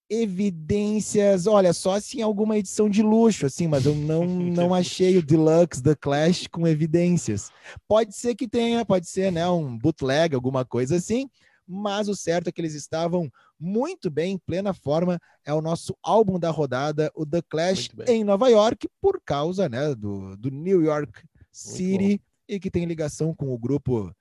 [0.09, 5.23] evidências, olha, só assim alguma edição de luxo, assim, mas eu não, não achei o
[5.23, 7.51] Deluxe The Clash com evidências.
[7.87, 11.29] Pode ser que tenha, pode ser, né, um bootleg, alguma coisa assim,
[11.67, 15.19] mas o certo é que eles estavam muito bem, em plena forma.
[15.45, 19.95] É o nosso álbum da rodada, o The Clash em Nova York, por causa, né,
[19.95, 21.13] do, do New York
[21.51, 24.15] City e que tem ligação com o grupo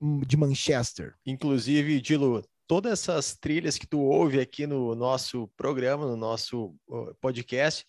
[0.00, 1.14] hum, de Manchester.
[1.26, 6.74] Inclusive, Dilo, todas essas trilhas que tu ouve aqui no nosso programa, no nosso
[7.20, 7.84] podcast,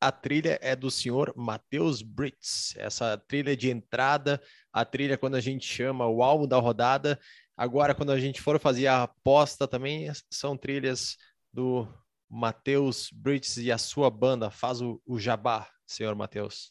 [0.00, 2.74] a trilha é do senhor Matheus Brits.
[2.76, 4.40] Essa trilha de entrada,
[4.72, 7.18] a trilha quando a gente chama o álbum da rodada.
[7.58, 11.16] Agora, quando a gente for fazer a aposta também, são trilhas
[11.52, 11.88] do
[12.30, 14.48] Matheus Brits e a sua banda.
[14.48, 16.70] Faz o, o jabá, senhor Matheus.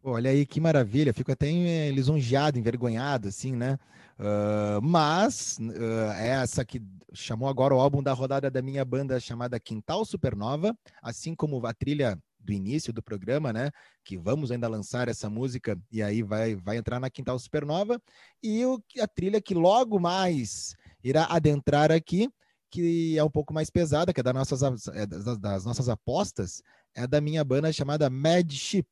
[0.00, 3.80] Olha aí que maravilha, fico até eh, lisonjeado, envergonhado, assim, né?
[4.16, 6.80] Uh, mas uh, essa que
[7.12, 10.72] chamou agora o álbum da rodada da minha banda chamada Quintal Supernova,
[11.02, 12.16] assim como a trilha
[12.50, 13.70] do início do programa, né?
[14.04, 18.00] Que vamos ainda lançar essa música e aí vai, vai entrar na Quintal Supernova.
[18.42, 22.28] E o, a trilha que logo mais irá adentrar aqui,
[22.68, 26.62] que é um pouco mais pesada, que é das nossas, é das, das nossas apostas,
[26.94, 28.88] é da minha banda chamada Mad Ship.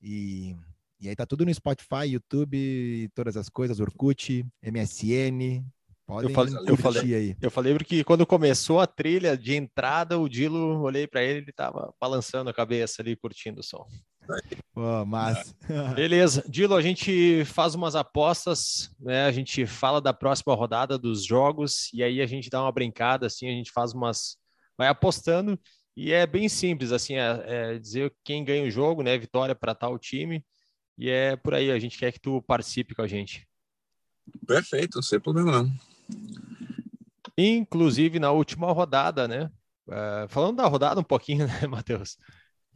[0.00, 0.56] E
[1.02, 5.64] e aí tá tudo no Spotify, YouTube, todas as coisas, Orkut, MSN.
[6.06, 7.36] Podem eu falei, eu falei, aí.
[7.40, 11.52] Eu falei porque quando começou a trilha de entrada, o Dilo, olhei para ele, ele
[11.52, 13.86] tava balançando a cabeça ali, curtindo o som.
[14.74, 15.54] Pô, mas...
[15.94, 16.44] Beleza.
[16.48, 19.24] Dilo, a gente faz umas apostas, né?
[19.24, 23.26] A gente fala da próxima rodada dos jogos e aí a gente dá uma brincada,
[23.26, 24.36] assim, a gente faz umas
[24.76, 25.58] vai apostando
[25.96, 29.16] e é bem simples, assim, é, é dizer quem ganha o jogo, né?
[29.18, 30.44] Vitória para tal time.
[30.98, 33.46] E é por aí, a gente quer que tu participe com a gente.
[34.46, 35.91] Perfeito, sem problema não.
[37.36, 39.50] Inclusive na última rodada, né?
[39.86, 42.16] Uh, falando da rodada um pouquinho, né, Matheus?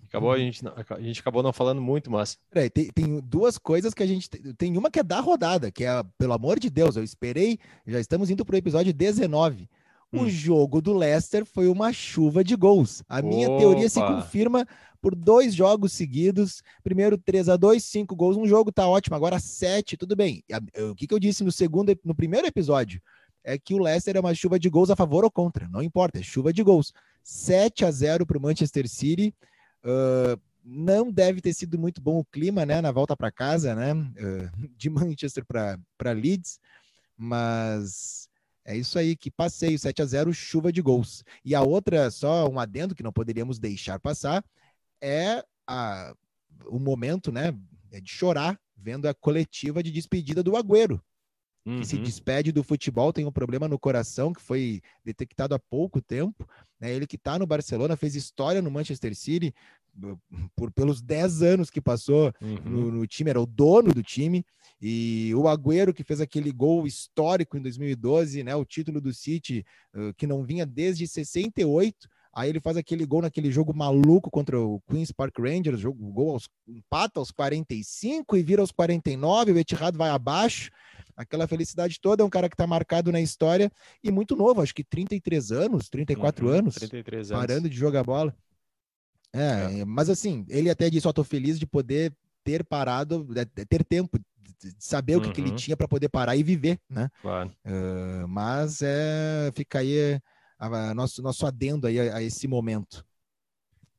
[0.08, 0.40] Acabou, a, uhum.
[0.40, 2.38] gente, a gente acabou não falando muito, mas.
[2.50, 4.28] Peraí, tem, tem duas coisas que a gente.
[4.56, 8.00] Tem uma que é da rodada, que é, pelo amor de Deus, eu esperei, já
[8.00, 9.68] estamos indo para o episódio 19.
[10.12, 10.28] O hum.
[10.28, 13.02] jogo do Leicester foi uma chuva de gols.
[13.08, 13.58] A minha Opa.
[13.58, 14.66] teoria se confirma
[15.02, 16.62] por dois jogos seguidos.
[16.82, 18.36] Primeiro 3 a 2 cinco gols.
[18.36, 20.44] Um jogo tá ótimo, agora sete, tudo bem.
[20.90, 23.02] O que, que eu disse no segundo, no primeiro episódio?
[23.46, 26.18] É que o Leicester é uma chuva de gols a favor ou contra, não importa,
[26.18, 26.92] é chuva de gols.
[27.22, 29.32] 7 a 0 para o Manchester City.
[29.84, 33.92] Uh, não deve ter sido muito bom o clima, né, na volta para casa, né,
[33.94, 36.58] uh, de Manchester para Leeds,
[37.16, 38.28] mas
[38.64, 41.22] é isso aí, que passeio, 7 a 0 chuva de gols.
[41.44, 44.44] E a outra, só um adendo que não poderíamos deixar passar,
[45.00, 46.12] é a,
[46.66, 47.56] o momento, né,
[47.92, 51.00] é de chorar vendo a coletiva de despedida do Agüero,
[51.66, 51.80] uhum.
[51.80, 52.02] que se uhum.
[52.02, 56.48] despede do futebol, tem um problema no coração que foi detectado há pouco tempo.
[56.80, 56.94] Né?
[56.94, 59.52] Ele que está no Barcelona, fez história no Manchester City
[60.54, 62.60] por, pelos 10 anos que passou uhum.
[62.64, 64.44] no, no, time, era o dono do time.
[64.80, 68.54] E o Agüero, que fez aquele gol histórico em 2012, né?
[68.54, 69.64] o título do City,
[69.94, 72.08] uh, que não vinha desde 68.
[72.34, 76.32] Aí ele faz aquele gol naquele jogo maluco contra o Queen's Park Rangers, jogo, gol
[76.32, 80.70] aos, empata aos 45 e vira aos 49, o Etihad vai abaixo
[81.16, 82.22] aquela felicidade toda.
[82.22, 83.70] É um cara que está marcado na história
[84.02, 88.04] e muito novo, acho que 33 anos, 34 uhum, anos, 33 anos, parando de jogar
[88.04, 88.34] bola.
[89.32, 89.84] É, é.
[89.84, 92.14] mas assim, ele até disse: Ó, tô feliz de poder
[92.44, 93.26] ter parado,
[93.68, 95.22] ter tempo de saber uhum.
[95.22, 95.56] o que, que, ele uhum.
[95.56, 97.10] tinha para poder parar e viver, né?
[97.20, 97.50] Claro.
[97.64, 100.20] Uh, mas é, fica aí
[100.58, 103.04] a, a nosso, nosso adendo aí a, a, esse momento.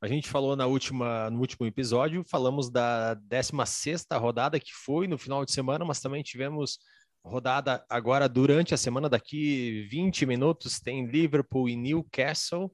[0.00, 5.18] A gente falou na última, no último episódio, falamos da 16 rodada que foi no
[5.18, 6.78] final de semana, mas também tivemos
[7.24, 12.70] rodada agora durante a semana, daqui 20 minutos, tem Liverpool e Newcastle,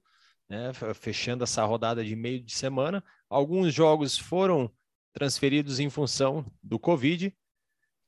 [0.49, 3.03] né, fechando essa rodada de meio de semana.
[3.29, 4.71] Alguns jogos foram
[5.13, 7.35] transferidos em função do Covid,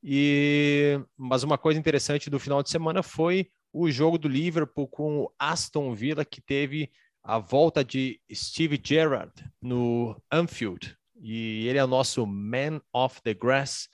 [0.03, 5.21] e mas uma coisa interessante do final de semana foi o jogo do Liverpool com
[5.21, 6.91] o Aston Villa, que teve
[7.23, 10.97] a volta de Steve Gerrard no Anfield.
[11.21, 13.89] E ele é o nosso Man of the Grass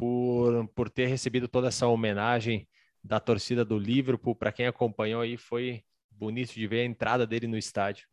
[0.00, 2.66] por, por ter recebido toda essa homenagem
[3.04, 4.34] da torcida do Liverpool.
[4.34, 8.08] Para quem acompanhou aí, foi bonito de ver a entrada dele no estádio.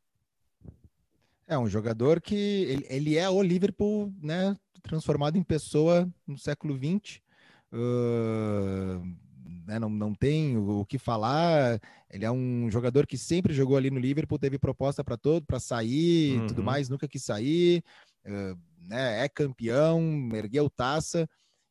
[1.47, 6.77] É um jogador que ele, ele é o Liverpool, né, transformado em pessoa no século
[6.77, 7.21] XX.
[7.71, 9.01] Uh,
[9.65, 11.79] né, não, não tem o, o, que falar.
[12.11, 15.57] Ele é um jogador que sempre jogou ali no Liverpool, teve proposta para todo, para
[15.57, 16.47] sair, uhum.
[16.47, 17.81] tudo mais, nunca quis sair.
[18.25, 21.29] Uh, né, é campeão, ergueu taça.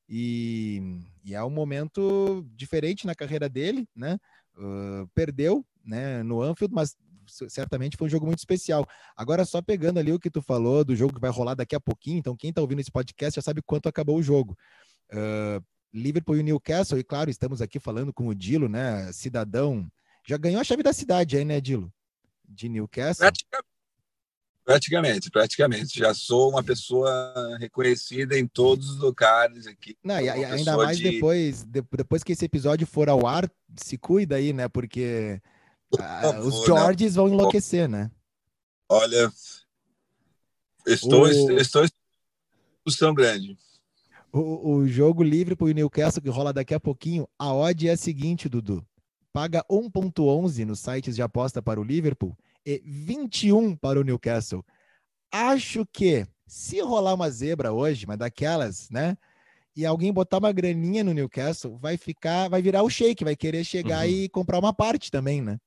[0.08, 4.18] E, e, é um momento diferente na carreira dele, né?
[4.56, 6.96] Uh, perdeu, né, no Anfield, mas
[7.48, 8.86] certamente foi um jogo muito especial.
[9.16, 11.80] Agora, só pegando ali o que tu falou do jogo que vai rolar daqui a
[11.80, 14.56] pouquinho, então quem tá ouvindo esse podcast já sabe quanto acabou o jogo.
[15.12, 19.90] Uh, Liverpool e Newcastle, e claro, estamos aqui falando com o Dilo, né, cidadão,
[20.26, 21.92] já ganhou a chave da cidade aí, né, Dilo?
[22.48, 23.26] De Newcastle.
[24.66, 26.00] Praticamente, praticamente.
[26.00, 29.96] Já sou uma pessoa reconhecida em todos os lugares aqui.
[30.02, 31.04] Não, e, ainda mais de...
[31.04, 34.66] depois, depois que esse episódio for ao ar, se cuida aí, né?
[34.68, 35.40] Porque
[35.94, 36.66] uh, os?
[36.66, 38.10] Georges vão enlouquecer, né?
[38.88, 39.32] Olha,
[40.84, 41.60] estou, o...
[41.60, 41.88] estou em
[42.84, 43.56] discussão grande.
[44.32, 47.92] O, o jogo livre para o Newcastle que rola daqui a pouquinho, a odd é
[47.92, 48.84] a seguinte, Dudu.
[49.32, 52.36] Paga 1.11 nos sites de aposta para o Liverpool
[52.66, 54.64] e 21 para o Newcastle.
[55.30, 59.16] Acho que se rolar uma zebra hoje, mas daquelas, né?
[59.76, 63.62] E alguém botar uma graninha no Newcastle, vai ficar, vai virar o shake, vai querer
[63.62, 64.10] chegar uhum.
[64.10, 65.58] e comprar uma parte também, né?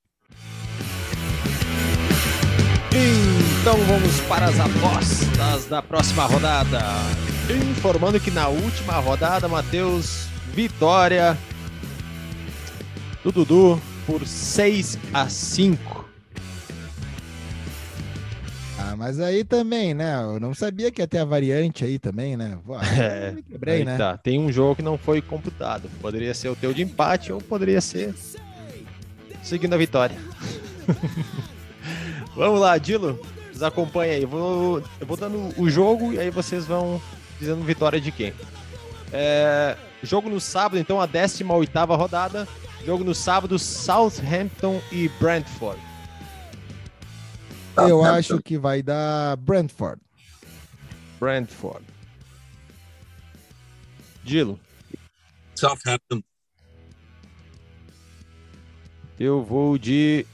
[2.92, 6.82] Então vamos para as apostas da próxima rodada.
[7.72, 11.38] Informando que na última rodada, Matheus, vitória
[13.24, 15.89] do Dudu por 6 a 5.
[18.90, 20.16] Ah, mas aí também, né?
[20.20, 22.58] Eu não sabia que ia ter a variante aí também, né?
[22.66, 23.98] Pô, é, me quebrei, né?
[23.98, 24.18] Tá.
[24.18, 25.88] Tem um jogo que não foi computado.
[26.02, 28.16] Poderia ser o teu de empate ou poderia ser
[29.44, 30.18] seguindo a vitória.
[32.36, 33.20] Vamos lá, Dilo.
[33.54, 34.24] Nos acompanha aí.
[34.24, 37.00] Eu vou, eu vou dando o jogo e aí vocês vão
[37.40, 38.34] dizendo vitória de quem.
[39.14, 41.46] É, jogo no sábado, então, a 18
[41.96, 42.48] rodada.
[42.84, 45.89] Jogo no sábado, Southampton e Brentford.
[47.78, 50.02] Eu acho que vai dar Brentford.
[51.20, 51.86] Brentford.
[54.24, 54.60] Dilo.
[55.56, 56.22] Southampton.
[59.20, 60.26] Eu vou de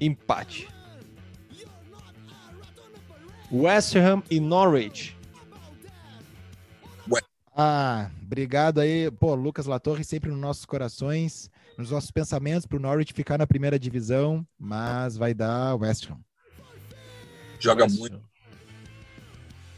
[0.00, 0.68] empate.
[3.50, 5.16] West Ham e Norwich.
[7.60, 9.10] Ah, obrigado aí.
[9.10, 13.46] Pô, Lucas Latorre sempre nos nossos corações, nos nossos pensamentos para o Norwich ficar na
[13.46, 16.18] primeira divisão, mas vai dar West Ham.
[17.60, 18.16] Joga West muito.
[18.16, 18.22] Ham.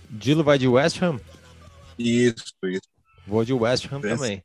[0.09, 1.21] Dilo vai de West Ham?
[1.99, 2.89] Isso, isso.
[3.27, 4.17] Vou de West Ham Pensa.
[4.17, 4.43] também.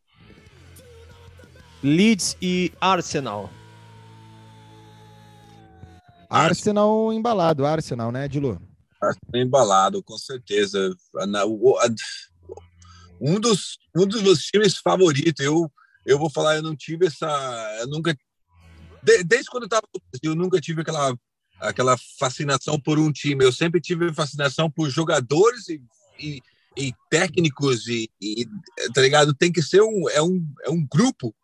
[1.82, 3.50] Leeds e Arsenal.
[6.30, 8.62] Arsenal embalado, Arsenal, né, Dilu?
[9.34, 10.94] Embalado, com certeza.
[13.22, 15.46] Um dos, um dos meus times favoritos.
[15.46, 15.72] Eu,
[16.06, 17.28] eu vou falar, eu não tive essa.
[17.80, 18.16] Eu nunca.
[19.04, 21.18] de- desde quando eu estava no Brasil, eu nunca tive aquela,
[21.60, 23.44] aquela fascinação por um time.
[23.44, 25.82] Eu sempre tive fascinação por jogadores e,
[26.20, 26.42] e,
[26.78, 27.88] e técnicos.
[27.88, 28.46] E, e,
[28.94, 29.34] tá ligado?
[29.34, 30.10] Tem que ser um.
[30.10, 31.36] É um, é um grupo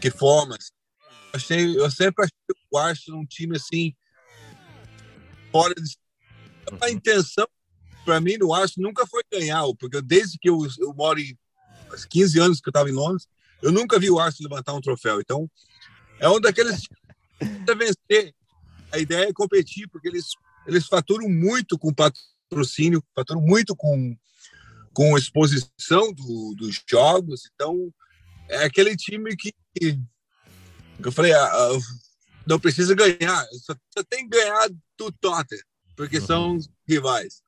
[0.00, 0.56] que forma.
[0.56, 3.94] Eu, achei, eu sempre achei o Arsenal um time assim.
[5.52, 5.96] Fora de
[6.80, 7.46] a intenção
[8.04, 11.36] para mim no Arsenal nunca foi ganhar, porque desde que eu, eu moro em
[11.92, 13.26] uns 15 anos que eu estava em Londres,
[13.62, 15.20] eu nunca vi o Arsenal levantar um troféu.
[15.20, 15.50] Então,
[16.18, 16.86] é um daqueles
[17.38, 18.34] que vencer.
[18.92, 20.26] A ideia é competir, porque eles
[20.66, 24.16] eles faturam muito com patrocínio, faturam muito com
[24.92, 27.42] com exposição do, dos jogos.
[27.54, 27.92] Então,
[28.48, 29.98] é aquele time que, que
[31.04, 31.78] eu falei, ah, ah,
[32.46, 35.62] não precisa ganhar, só, só tem que ganhar do Tottenham,
[35.94, 37.42] porque são rivais.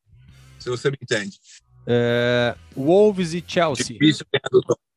[0.58, 1.40] Se você me entende.
[1.86, 3.86] É, Wolves e Chelsea.
[3.86, 4.87] Difícil ganhar do Tottenham.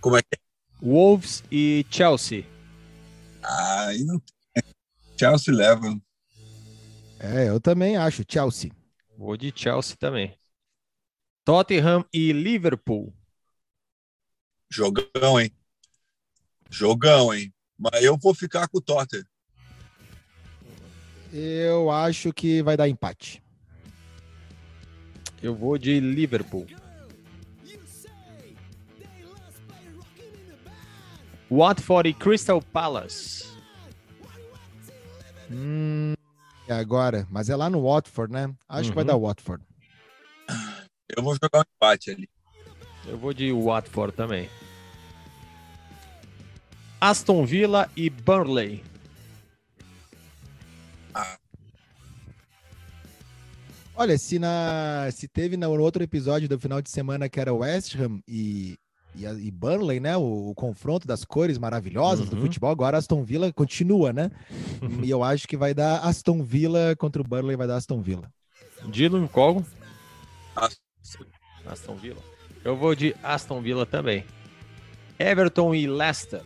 [0.00, 0.38] Como é que é?
[0.80, 2.44] Wolves e Chelsea.
[3.42, 4.62] Ah, aí não tem.
[5.18, 6.00] Chelsea leva.
[7.18, 8.70] É, eu também acho, Chelsea.
[9.16, 10.38] Vou de Chelsea também.
[11.44, 13.12] Tottenham e Liverpool.
[14.70, 15.50] Jogão, hein?
[16.70, 17.52] Jogão, hein?
[17.76, 19.24] Mas eu vou ficar com o Tottenham.
[21.32, 23.42] Eu acho que vai dar empate.
[25.42, 26.66] Eu vou de Liverpool.
[31.50, 33.46] Watford e Crystal Palace.
[35.50, 36.12] Hum,
[36.68, 37.26] e agora?
[37.30, 38.54] Mas é lá no Watford, né?
[38.68, 39.08] Acho que vai Uhum.
[39.08, 39.64] dar Watford.
[41.16, 42.28] Eu vou jogar um empate ali.
[43.06, 44.48] Eu vou de Watford também.
[47.00, 48.84] Aston Villa e Burnley.
[53.94, 57.96] Olha, se, na, se teve no outro episódio do final de semana que era West
[57.96, 58.78] Ham e,
[59.18, 60.16] e, a- e Burnley, né?
[60.16, 62.42] O, o confronto das cores maravilhosas do Uhum.
[62.42, 64.30] futebol, agora Aston Villa continua, né?
[65.04, 68.30] e eu acho que vai dar Aston Villa contra o Burnley, vai dar Aston Villa.
[68.88, 69.64] Dilo qual?
[70.54, 71.24] Aston-
[71.66, 72.22] Aston Villa.
[72.64, 74.24] Eu vou de Aston Villa também.
[75.18, 76.42] Everton e Leicester.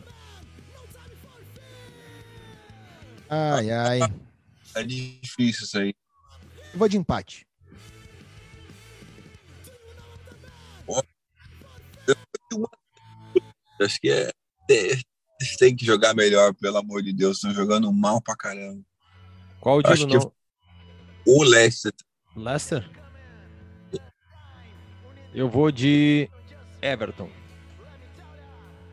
[3.28, 4.00] Ai, ai.
[4.74, 5.94] É difícil isso aí.
[6.72, 7.46] Eu vou de empate.
[13.80, 14.30] Acho que é.
[14.70, 15.00] é-
[15.58, 17.36] têm que jogar melhor, pelo amor de Deus.
[17.38, 18.80] Estão jogando mal pra caramba.
[19.60, 20.32] Qual o que não?
[21.26, 21.92] O Leicester.
[22.36, 22.88] Leicester?
[25.34, 26.28] Eu vou de
[26.80, 27.30] Everton.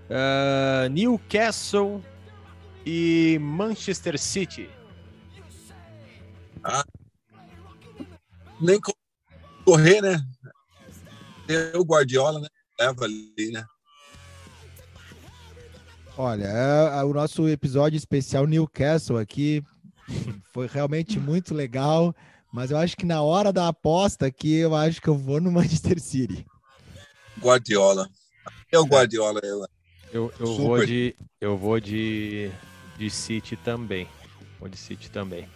[0.09, 2.03] Ah, Newcastle
[2.85, 4.69] e Manchester City.
[8.59, 8.95] Nem co-
[9.65, 10.17] correr, né?
[11.47, 12.47] Tem o Guardiola, né?
[12.79, 13.65] Leva ali, né?
[16.17, 19.63] Olha, é- é o nosso episódio especial Newcastle aqui
[20.53, 22.15] foi realmente muito legal,
[22.51, 25.51] mas eu acho que na hora da aposta aqui, eu acho que eu vou no
[25.51, 26.45] Manchester City.
[27.39, 28.09] Guardiola.
[28.71, 29.39] É o Guardiola.
[29.43, 29.65] Eu,
[30.11, 30.63] Eu, eu Super.
[30.63, 32.51] vou de eu vou de
[32.97, 34.07] de City também.
[34.59, 35.47] Vou de City também.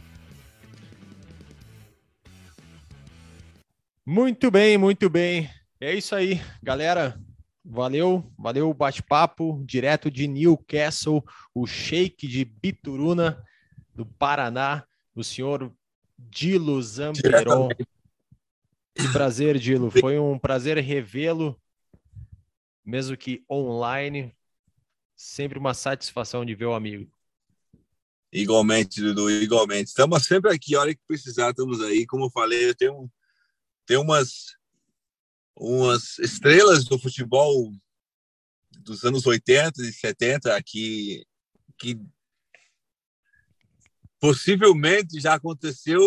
[4.05, 5.49] Muito bem, muito bem.
[5.83, 7.21] É isso aí, galera.
[7.61, 11.21] Valeu, valeu o bate-papo direto de Newcastle,
[11.53, 13.45] o Sheik de Bituruna,
[13.93, 15.75] do Paraná, o senhor
[16.17, 17.67] Dilo Zamperon.
[18.95, 19.91] Que prazer, Dilo.
[19.91, 21.61] Foi um prazer revê-lo,
[22.85, 24.33] mesmo que online.
[25.17, 27.11] Sempre uma satisfação de ver o amigo.
[28.31, 29.89] Igualmente, Dudu, igualmente.
[29.89, 32.05] Estamos sempre aqui, a hora que precisar, estamos aí.
[32.05, 33.11] Como eu falei, eu tenho,
[33.85, 34.55] tenho umas,
[35.55, 37.71] umas estrelas do futebol
[38.79, 41.25] dos anos 80 e 70 aqui
[41.77, 41.99] que
[44.19, 46.01] possivelmente já aconteceu.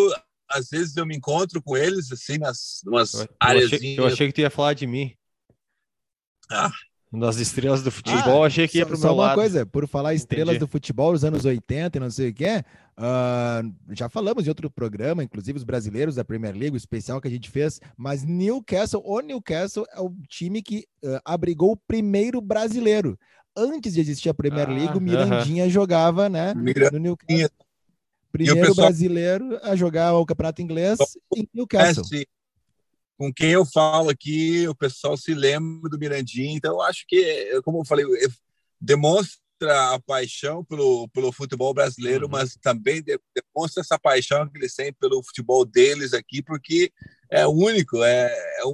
[0.49, 3.71] Às vezes eu me encontro com eles, assim, nas umas áreas.
[3.71, 5.13] Eu achei que tu ia falar de mim.
[6.49, 6.71] Ah,
[7.11, 9.29] das estrelas do futebol, ah, achei que ia para só lado.
[9.29, 10.59] uma coisa, por falar estrelas Entendi.
[10.59, 12.65] do futebol dos anos 80 e não sei o que é,
[12.99, 17.27] uh, já falamos em outro programa, inclusive os brasileiros da Premier League, o especial que
[17.27, 22.41] a gente fez, mas Newcastle, o Newcastle é o time que uh, abrigou o primeiro
[22.41, 23.17] brasileiro.
[23.55, 25.71] Antes de existir a Premier League, ah, o Mirandinha uh -huh.
[25.71, 26.91] jogava, né, Mirandinha.
[26.91, 27.67] no Newcastle.
[28.31, 28.87] Primeiro pessoal...
[28.87, 30.99] brasileiro a jogar o Campeonato Inglês
[31.35, 32.05] em Newcastle
[33.17, 36.55] com quem eu falo aqui, o pessoal se lembra do Mirandinho.
[36.55, 38.05] Então, eu acho que, como eu falei,
[38.79, 42.31] demonstra a paixão pelo, pelo futebol brasileiro, uhum.
[42.31, 46.91] mas também demonstra essa paixão que eles têm pelo futebol deles aqui, porque
[47.29, 48.73] é único, é, é, um,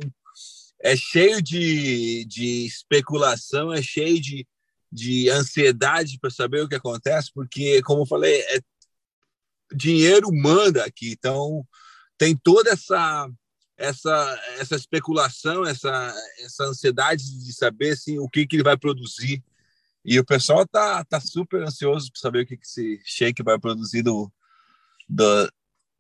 [0.82, 4.48] é cheio de, de especulação, é cheio de,
[4.92, 8.60] de ansiedade para saber o que acontece, porque, como eu falei, é,
[9.74, 11.66] dinheiro manda aqui, então
[12.18, 13.30] tem toda essa
[13.78, 19.44] essa, essa especulação, essa, essa ansiedade de saber assim, o que, que ele vai produzir.
[20.06, 23.58] E o pessoal tá, tá super ansioso para saber o que, que esse Shake vai
[23.58, 24.32] produzir do,
[25.08, 25.52] do,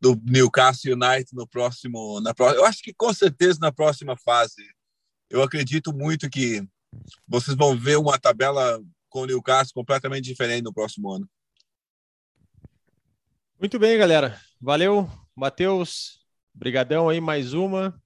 [0.01, 2.61] do Newcastle United no próximo, na próxima.
[2.61, 4.61] Eu acho que com certeza na próxima fase.
[5.29, 6.67] Eu acredito muito que
[7.27, 11.29] vocês vão ver uma tabela com o Newcastle completamente diferente no próximo ano.
[13.59, 14.39] Muito bem, galera.
[14.59, 16.19] Valeu, Matheus,
[16.53, 17.99] Brigadão aí, mais uma.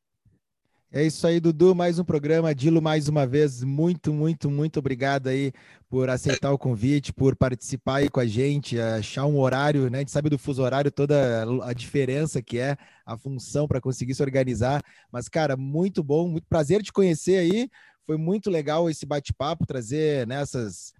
[0.97, 2.55] É isso aí, Dudu, mais um programa.
[2.55, 5.53] Dilo, mais uma vez, muito, muito, muito obrigado aí
[5.87, 9.99] por aceitar o convite, por participar aí com a gente, achar um horário, né?
[9.99, 12.75] A gente sabe do fuso horário, toda a diferença que é
[13.05, 14.81] a função para conseguir se organizar.
[15.11, 17.69] Mas, cara, muito bom, muito prazer te conhecer aí.
[18.07, 20.95] Foi muito legal esse bate-papo, trazer nessas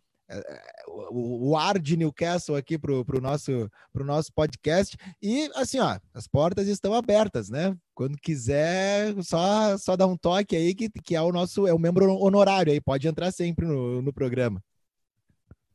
[0.87, 4.97] o, o ar de Newcastle aqui para o nosso, pro nosso podcast.
[5.21, 7.75] E assim, ó, as portas estão abertas, né?
[7.93, 11.79] Quando quiser, só, só dar um toque aí, que, que é o nosso é o
[11.79, 14.61] membro honorário aí, pode entrar sempre no, no programa.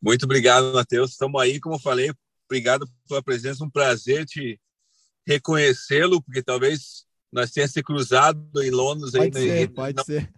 [0.00, 1.12] Muito obrigado, Matheus.
[1.12, 2.12] Estamos aí, como eu falei,
[2.46, 4.60] obrigado pela presença, um prazer te
[5.26, 9.44] reconhecê-lo, porque talvez nós tenhamos se cruzado em Londres pode aí.
[9.44, 10.32] Ser, pode não, ser.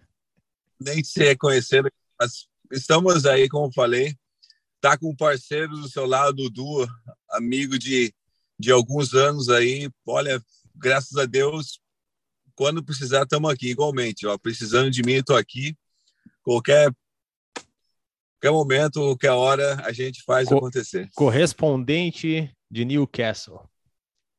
[0.79, 1.89] Nem se reconhecendo,
[2.19, 4.15] mas estamos aí, como falei,
[4.79, 6.87] tá com um parceiro do seu lado, Dudu,
[7.31, 8.13] amigo de,
[8.59, 9.89] de alguns anos aí.
[10.05, 10.41] Olha,
[10.75, 11.79] graças a Deus,
[12.53, 14.27] quando precisar, estamos aqui igualmente.
[14.27, 15.75] Ó, precisando de mim, estou aqui.
[16.43, 16.93] Qualquer,
[18.33, 21.09] qualquer momento, qualquer hora, a gente faz Co acontecer.
[21.15, 23.59] Correspondente de Newcastle.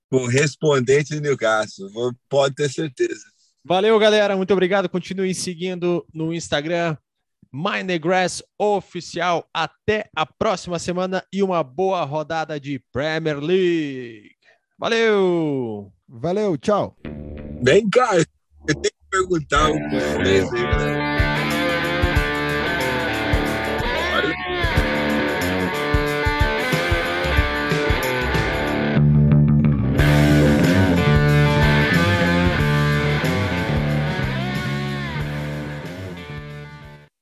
[0.08, 1.90] Correspondente de Newcastle,
[2.28, 3.24] pode ter certeza.
[3.64, 4.36] Valeu, galera.
[4.36, 4.88] Muito obrigado.
[4.88, 6.96] Continue seguindo no Instagram,
[7.56, 9.48] Mindgrass oficial.
[9.52, 14.36] Até a próxima semana e uma boa rodada de Premier League.
[14.78, 15.90] Valeu!
[16.06, 16.94] Valeu, tchau.
[17.62, 18.24] Vem cá, eu
[18.66, 21.35] tenho que perguntar coisa aí, galera.